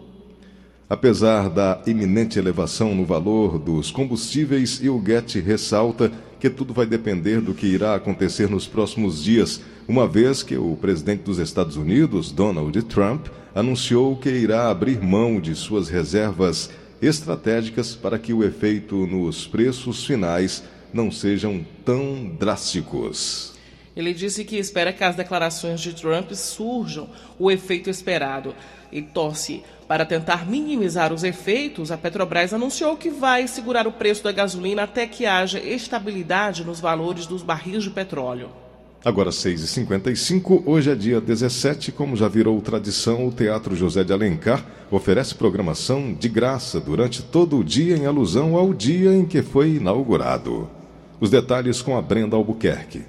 Apesar 0.89 1.49
da 1.49 1.82
iminente 1.88 2.38
elevação 2.38 2.93
no 2.93 3.06
valor 3.06 3.58
dos 3.58 3.91
combustíveis, 3.91 4.82
o 4.82 5.01
Get 5.06 5.36
ressalta 5.36 6.12
que 6.41 6.49
tudo 6.49 6.73
vai 6.73 6.88
depender 6.88 7.39
do 7.39 7.54
que 7.54 7.67
irá 7.67 7.93
acontecer 7.93 8.49
nos 8.49 8.65
próximos 8.65 9.23
dias, 9.23 9.62
uma 9.88 10.08
vez 10.08 10.41
que 10.41 10.58
o 10.58 10.75
presidente 10.75 11.21
dos 11.21 11.38
Estados 11.38 11.77
Unidos, 11.77 12.32
Donald 12.32 12.82
Trump, 12.86 13.27
anunciou 13.54 14.15
que 14.17 14.30
irá 14.30 14.71
abrir 14.71 14.99
mão 14.99 15.39
de 15.39 15.54
suas 15.54 15.88
reservas 15.88 16.71
estratégicas 16.99 17.93
para 17.93 18.17
que 18.17 18.34
o 18.34 18.43
efeito 18.43 19.06
nos 19.06 19.45
preços 19.45 20.04
finais 20.04 20.63
não 20.91 21.12
sejam 21.12 21.63
tão 21.86 22.25
drásticos. 22.39 23.54
Ele 23.95 24.12
disse 24.12 24.43
que 24.43 24.58
espera 24.58 24.91
que 24.91 25.04
as 25.04 25.15
declarações 25.15 25.80
de 25.80 25.93
Trump 25.93 26.32
surjam 26.32 27.08
o 27.38 27.51
efeito 27.51 27.88
esperado 27.88 28.56
e 28.91 28.99
torce 28.99 29.62
para 29.91 30.06
tentar 30.06 30.49
minimizar 30.49 31.12
os 31.12 31.21
efeitos, 31.21 31.91
a 31.91 31.97
Petrobras 31.97 32.54
anunciou 32.54 32.95
que 32.95 33.10
vai 33.10 33.45
segurar 33.45 33.86
o 33.86 33.91
preço 33.91 34.23
da 34.23 34.32
gasolina 34.32 34.84
até 34.84 35.06
que 35.06 35.25
haja 35.25 35.60
estabilidade 35.60 36.63
nos 36.63 36.80
valores 36.80 37.27
dos 37.27 37.43
barris 37.43 37.84
de 37.84 37.89
petróleo. 37.89 38.47
Agora 39.04 39.32
6h55, 39.32 40.63
hoje 40.65 40.91
é 40.91 40.95
dia 40.95 41.19
17, 41.19 41.91
como 41.91 42.15
já 42.15 42.30
virou 42.30 42.62
tradição, 42.62 43.27
o 43.27 43.34
Teatro 43.34 43.75
José 43.75 44.01
de 44.01 44.13
Alencar 44.13 44.65
oferece 44.89 45.36
programação 45.36 46.13
de 46.13 46.30
graça 46.30 46.80
durante 46.80 47.21
todo 47.21 47.58
o 47.58 47.63
dia 47.63 47.97
em 47.97 48.06
alusão 48.06 48.56
ao 48.56 48.73
dia 48.73 49.13
em 49.13 49.25
que 49.25 49.41
foi 49.41 49.71
inaugurado. 49.71 50.69
Os 51.19 51.30
detalhes 51.30 51.82
com 51.82 51.97
a 51.97 52.01
Brenda 52.01 52.38
Albuquerque. 52.38 53.04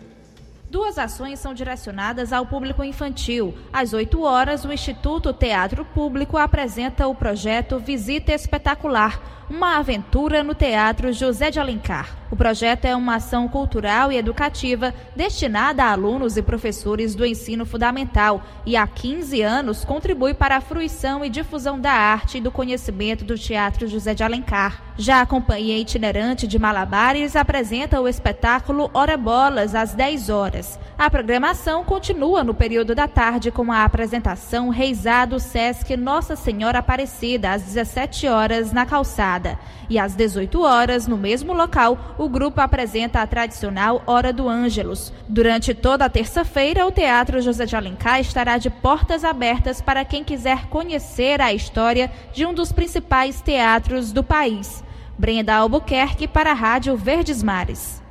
Duas 0.72 0.96
ações 0.96 1.38
são 1.38 1.52
direcionadas 1.52 2.32
ao 2.32 2.46
público 2.46 2.82
infantil. 2.82 3.54
Às 3.70 3.92
8 3.92 4.22
horas, 4.22 4.64
o 4.64 4.72
Instituto 4.72 5.30
Teatro 5.30 5.84
Público 5.84 6.38
apresenta 6.38 7.06
o 7.06 7.14
projeto 7.14 7.78
Visita 7.78 8.32
Espetacular, 8.32 9.41
uma 9.48 9.78
aventura 9.78 10.42
no 10.42 10.54
Teatro 10.54 11.12
José 11.12 11.50
de 11.50 11.60
Alencar. 11.60 12.16
O 12.30 12.36
projeto 12.36 12.86
é 12.86 12.96
uma 12.96 13.16
ação 13.16 13.46
cultural 13.46 14.10
e 14.10 14.16
educativa 14.16 14.94
destinada 15.14 15.84
a 15.84 15.92
alunos 15.92 16.38
e 16.38 16.42
professores 16.42 17.14
do 17.14 17.26
ensino 17.26 17.66
fundamental 17.66 18.42
e 18.64 18.74
há 18.74 18.86
15 18.86 19.42
anos 19.42 19.84
contribui 19.84 20.32
para 20.32 20.56
a 20.56 20.60
fruição 20.60 21.22
e 21.22 21.28
difusão 21.28 21.78
da 21.78 21.92
arte 21.92 22.38
e 22.38 22.40
do 22.40 22.50
conhecimento 22.50 23.22
do 23.22 23.36
Teatro 23.36 23.86
José 23.86 24.14
de 24.14 24.24
Alencar. 24.24 24.82
Já 24.96 25.20
a 25.20 25.26
Companhia 25.26 25.78
Itinerante 25.78 26.46
de 26.46 26.58
Malabares 26.58 27.36
apresenta 27.36 28.00
o 28.00 28.08
espetáculo 28.08 28.90
Hora 28.94 29.16
Bolas 29.18 29.74
às 29.74 29.92
10 29.92 30.30
horas. 30.30 30.78
A 31.02 31.10
programação 31.10 31.82
continua 31.82 32.44
no 32.44 32.54
período 32.54 32.94
da 32.94 33.08
tarde 33.08 33.50
com 33.50 33.72
a 33.72 33.82
apresentação 33.82 34.68
Reisado 34.68 35.40
Sesc 35.40 35.96
Nossa 35.96 36.36
Senhora 36.36 36.78
Aparecida, 36.78 37.50
às 37.50 37.62
17 37.62 38.28
horas 38.28 38.70
na 38.70 38.86
calçada. 38.86 39.58
E 39.90 39.98
às 39.98 40.14
18 40.14 40.62
horas, 40.62 41.08
no 41.08 41.16
mesmo 41.16 41.52
local, 41.52 42.14
o 42.16 42.28
grupo 42.28 42.60
apresenta 42.60 43.20
a 43.20 43.26
tradicional 43.26 44.00
Hora 44.06 44.32
do 44.32 44.48
Ângelos. 44.48 45.12
Durante 45.28 45.74
toda 45.74 46.04
a 46.04 46.08
terça-feira, 46.08 46.86
o 46.86 46.92
Teatro 46.92 47.42
José 47.42 47.66
de 47.66 47.74
Alencar 47.74 48.20
estará 48.20 48.56
de 48.56 48.70
portas 48.70 49.24
abertas 49.24 49.80
para 49.80 50.04
quem 50.04 50.22
quiser 50.22 50.68
conhecer 50.68 51.40
a 51.40 51.52
história 51.52 52.12
de 52.32 52.46
um 52.46 52.54
dos 52.54 52.70
principais 52.70 53.40
teatros 53.40 54.12
do 54.12 54.22
país. 54.22 54.84
Brenda 55.18 55.56
Albuquerque 55.56 56.28
para 56.28 56.52
a 56.52 56.54
Rádio 56.54 56.96
Verdes 56.96 57.42
Mares. 57.42 58.01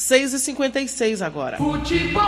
6h56 0.00 1.24
agora. 1.24 1.58
Futebol. 1.58 2.22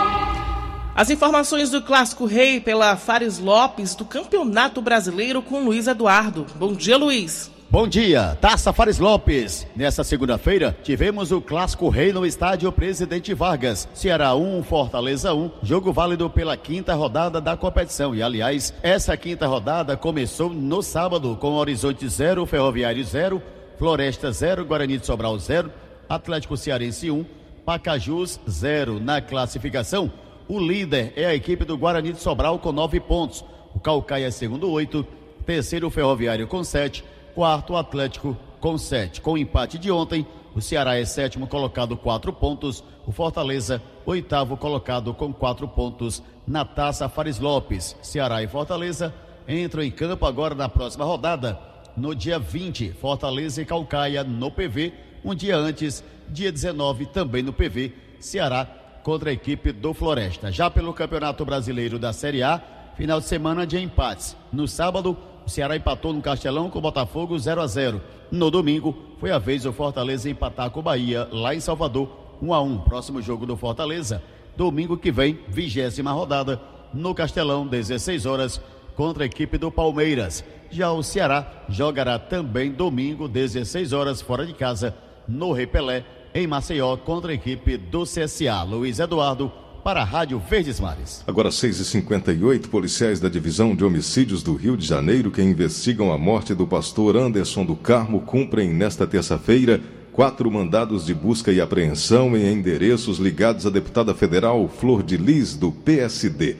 As 0.94 1.08
informações 1.08 1.70
do 1.70 1.80
Clássico 1.80 2.26
Rei 2.26 2.61
pela 2.61 2.96
Fares 2.96 3.38
Lopes 3.38 3.94
do 3.94 4.04
Campeonato 4.04 4.82
Brasileiro 4.82 5.40
com 5.40 5.64
Luiz 5.64 5.87
Eduardo. 5.87 6.46
Bom 6.56 6.74
dia, 6.74 6.98
Luiz. 6.98 7.50
Bom 7.70 7.88
dia, 7.88 8.37
Taça 8.38 8.74
Fares 8.74 8.98
Lopes. 8.98 9.66
Nessa 9.74 10.04
segunda-feira, 10.04 10.76
tivemos 10.82 11.32
o 11.32 11.40
Clássico 11.40 11.88
Rei 11.88 12.12
no 12.12 12.26
estádio 12.26 12.70
Presidente 12.70 13.32
Vargas. 13.32 13.88
Ceará 13.94 14.35
1, 14.35 14.62
Fortaleza 14.64 15.32
1, 15.32 15.50
jogo 15.62 15.90
válido 15.90 16.28
pela 16.28 16.54
quinta 16.54 16.92
rodada 16.92 17.40
da 17.40 17.56
competição. 17.56 18.14
E, 18.14 18.22
aliás, 18.22 18.74
essa 18.82 19.16
quinta 19.16 19.46
rodada 19.46 19.96
começou 19.96 20.50
no 20.50 20.82
sábado 20.82 21.35
com 21.40 21.54
Horizonte 21.54 22.06
0, 22.06 22.44
Ferroviário 22.44 23.02
0, 23.02 23.42
Floresta 23.78 24.30
0, 24.30 24.66
Guarani 24.66 24.98
de 24.98 25.06
Sobral 25.06 25.38
0, 25.38 25.72
Atlético 26.06 26.58
Cearense 26.58 27.11
1, 27.11 27.24
Pacajus 27.64 28.40
0 28.48 28.98
na 28.98 29.20
classificação. 29.20 30.11
O 30.48 30.59
líder 30.59 31.12
é 31.16 31.27
a 31.27 31.35
equipe 31.35 31.64
do 31.64 31.79
Guarani 31.79 32.12
de 32.12 32.20
Sobral 32.20 32.59
com 32.59 32.72
nove 32.72 32.98
pontos. 32.98 33.44
O 33.75 33.81
Calcaia 33.81 34.27
é 34.27 34.31
segundo 34.31 34.70
oito, 34.70 35.07
terceiro 35.46 35.87
o 35.87 35.90
Ferroviário 35.90 36.46
com 36.46 36.62
sete, 36.64 37.05
quarto 37.35 37.72
o 37.72 37.77
Atlético 37.77 38.37
com 38.61 38.77
sete. 38.77 39.20
Com 39.20 39.33
o 39.33 39.38
empate 39.38 39.79
de 39.79 39.90
ontem, 39.90 40.27
o 40.55 40.61
Ceará 40.61 40.98
é 40.98 41.05
sétimo 41.05 41.46
colocado 41.46 41.96
quatro 41.96 42.33
pontos, 42.33 42.85
o 43.07 43.12
Fortaleza 43.12 43.81
oitavo 44.05 44.57
colocado 44.57 45.14
com 45.14 45.33
quatro 45.33 45.66
pontos 45.68 46.22
na 46.46 46.64
Taça 46.64 47.09
Fares 47.09 47.38
Lopes. 47.38 47.96
Ceará 48.03 48.42
e 48.42 48.48
Fortaleza 48.48 49.14
entram 49.48 49.83
em 49.83 49.90
campo 49.90 50.27
agora 50.27 50.55
na 50.55 50.68
próxima 50.68 51.05
rodada, 51.05 51.59
no 51.96 52.14
dia 52.14 52.38
20, 52.38 52.92
Fortaleza 52.92 53.62
e 53.62 53.64
Calcaia 53.64 54.25
no 54.25 54.51
PV, 54.51 54.92
um 55.24 55.35
dia 55.35 55.56
antes 55.56 56.02
dia 56.28 56.50
19 56.50 57.06
também 57.06 57.42
no 57.42 57.52
PV, 57.52 57.92
Ceará 58.18 58.66
contra 59.02 59.30
a 59.30 59.32
equipe 59.32 59.72
do 59.72 59.92
Floresta. 59.92 60.50
Já 60.50 60.70
pelo 60.70 60.92
Campeonato 60.92 61.44
Brasileiro 61.44 61.98
da 61.98 62.12
Série 62.12 62.42
A, 62.42 62.61
final 62.96 63.20
de 63.20 63.26
semana 63.26 63.66
de 63.66 63.78
empates. 63.78 64.37
No 64.52 64.66
sábado, 64.66 65.16
o 65.44 65.50
Ceará 65.50 65.76
empatou 65.76 66.12
no 66.12 66.22
Castelão 66.22 66.70
com 66.70 66.78
o 66.78 66.82
Botafogo 66.82 67.38
0 67.38 67.61
a 67.61 67.66
0. 67.66 68.00
No 68.30 68.50
domingo, 68.50 68.96
foi 69.18 69.30
a 69.30 69.38
vez 69.38 69.64
do 69.64 69.72
Fortaleza 69.72 70.30
empatar 70.30 70.70
com 70.70 70.80
o 70.80 70.82
Bahia 70.82 71.28
lá 71.30 71.54
em 71.54 71.61
Salvador 71.61 72.08
1 72.40 72.54
a 72.54 72.61
1. 72.62 72.78
Próximo 72.80 73.20
jogo 73.20 73.44
do 73.44 73.56
Fortaleza, 73.56 74.22
domingo 74.56 74.96
que 74.96 75.11
vem, 75.11 75.38
vigésima 75.48 76.12
rodada 76.12 76.61
no 76.94 77.14
Castelão, 77.14 77.66
16 77.66 78.26
horas 78.26 78.61
contra 78.94 79.24
a 79.24 79.26
equipe 79.26 79.58
do 79.58 79.70
Palmeiras. 79.70 80.44
Já 80.70 80.92
o 80.92 81.02
Ceará 81.02 81.64
jogará 81.68 82.18
também 82.18 82.70
domingo, 82.70 83.28
16 83.28 83.92
horas 83.92 84.22
fora 84.22 84.46
de 84.46 84.54
casa 84.54 84.94
no 85.28 85.52
Repelé 85.52 86.04
em 86.35 86.46
Maceió 86.46 86.96
contra 86.96 87.32
a 87.32 87.35
equipe 87.35 87.76
do 87.76 88.04
CSA. 88.04 88.62
Luiz 88.62 88.98
Eduardo 88.98 89.52
para 89.85 90.02
a 90.02 90.04
Rádio 90.04 90.38
Verdes 90.38 90.78
Mares. 90.78 91.24
Agora 91.26 91.48
6h58, 91.48 92.68
policiais 92.68 93.18
da 93.18 93.28
Divisão 93.28 93.74
de 93.74 93.85
Homicídios 93.85 94.42
do 94.42 94.54
Rio 94.54 94.76
de 94.76 94.87
Janeiro 94.87 95.30
que 95.30 95.42
investigam 95.42 96.12
a 96.12 96.18
morte 96.18 96.54
do 96.54 96.66
pastor 96.66 97.16
Anderson 97.16 97.64
do 97.64 97.74
Carmo 97.74 98.20
cumprem 98.20 98.72
nesta 98.72 99.06
terça-feira 99.06 99.80
quatro 100.12 100.50
mandados 100.50 101.06
de 101.06 101.14
busca 101.14 101.50
e 101.50 101.61
apreensão 101.61 102.37
em 102.37 102.52
endereços 102.52 103.18
ligados 103.18 103.66
à 103.66 103.70
deputada 103.70 104.14
federal 104.14 104.68
Flor 104.68 105.02
de 105.02 105.16
Lis, 105.16 105.56
do 105.56 105.72
PSD. 105.72 106.56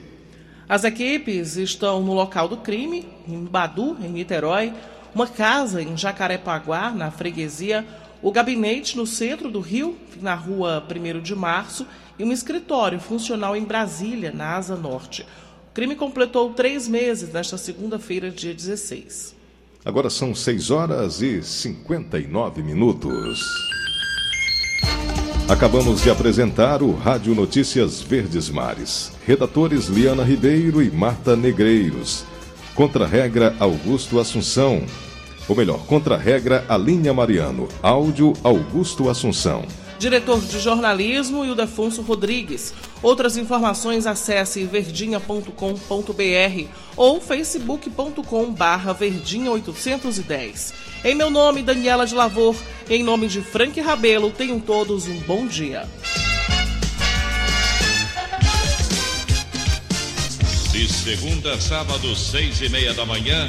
As 0.69 0.85
equipes 0.85 1.57
estão 1.57 2.03
no 2.03 2.15
local 2.15 2.49
do 2.49 2.57
crime, 2.57 3.07
em 3.29 3.45
Badu, 3.45 3.97
em 4.03 4.09
Niterói, 4.09 4.73
uma 5.15 5.27
casa 5.27 5.83
em 5.83 5.95
Jacarepaguá, 5.97 6.91
na 6.91 7.11
freguesia 7.11 7.85
o 8.23 8.31
gabinete 8.31 8.97
no 8.97 9.07
centro 9.07 9.51
do 9.51 9.61
Rio, 9.61 9.97
na 10.21 10.35
rua 10.35 10.83
1 10.89 11.21
de 11.21 11.35
março, 11.35 11.87
e 12.19 12.25
um 12.25 12.31
escritório 12.33 13.01
funcional 13.01 13.57
em 13.57 13.65
Brasília, 13.65 14.31
na 14.31 14.57
Asa 14.57 14.77
Norte. 14.77 15.27
O 15.71 15.75
crime 15.75 15.97
completou 15.97 16.51
três 16.51 16.87
meses 16.87 17.33
nesta 17.33 17.59
segunda-feira, 17.59 18.31
dia 18.31 18.55
16. 18.55 19.35
Agora 19.85 20.09
são 20.09 20.33
6 20.33 20.71
horas 20.71 21.21
e 21.21 21.43
59 21.43 22.63
minutos. 22.63 23.41
Acabamos 25.49 26.03
de 26.03 26.09
apresentar 26.09 26.83
o 26.83 26.93
Rádio 26.93 27.35
Notícias 27.35 28.01
Verdes 28.01 28.49
Mares. 28.49 29.13
Redatores 29.27 29.87
Liana 29.89 30.23
Ribeiro 30.23 30.81
e 30.81 30.91
Marta 30.91 31.35
Negreiros. 31.35 32.25
Contra-regra 32.77 33.55
Augusto 33.59 34.21
Assunção. 34.21 34.87
Ou 35.49 35.57
melhor, 35.57 35.79
contra-regra 35.87 36.65
Alinha 36.69 37.13
Mariano. 37.13 37.69
Áudio 37.83 38.33
Augusto 38.43 39.09
Assunção. 39.09 39.65
Diretor 39.99 40.41
de 40.41 40.59
jornalismo 40.59 41.45
Ildefonso 41.45 42.03
Rodrigues. 42.03 42.75
Outras 43.01 43.37
informações 43.37 44.05
acesse 44.05 44.65
verdinha.com.br 44.65 46.69
ou 46.97 47.21
facebook.com 47.21 48.53
barra 48.53 48.93
verdinha 48.93 49.51
810. 49.53 50.75
Em 51.05 51.15
meu 51.15 51.31
nome, 51.31 51.63
Daniela 51.63 52.07
de 52.07 52.15
Lavor, 52.15 52.57
em 52.91 53.03
nome 53.03 53.29
de 53.29 53.41
Frank 53.41 53.81
Rabelo, 53.81 54.31
tenham 54.31 54.59
todos 54.59 55.07
um 55.07 55.19
bom 55.21 55.47
dia. 55.47 55.89
De 60.73 60.89
segunda 60.89 61.55
a 61.55 61.61
sábado, 61.61 62.15
seis 62.17 62.61
e 62.61 62.69
meia 62.69 62.95
da 62.95 63.05
manhã. 63.05 63.49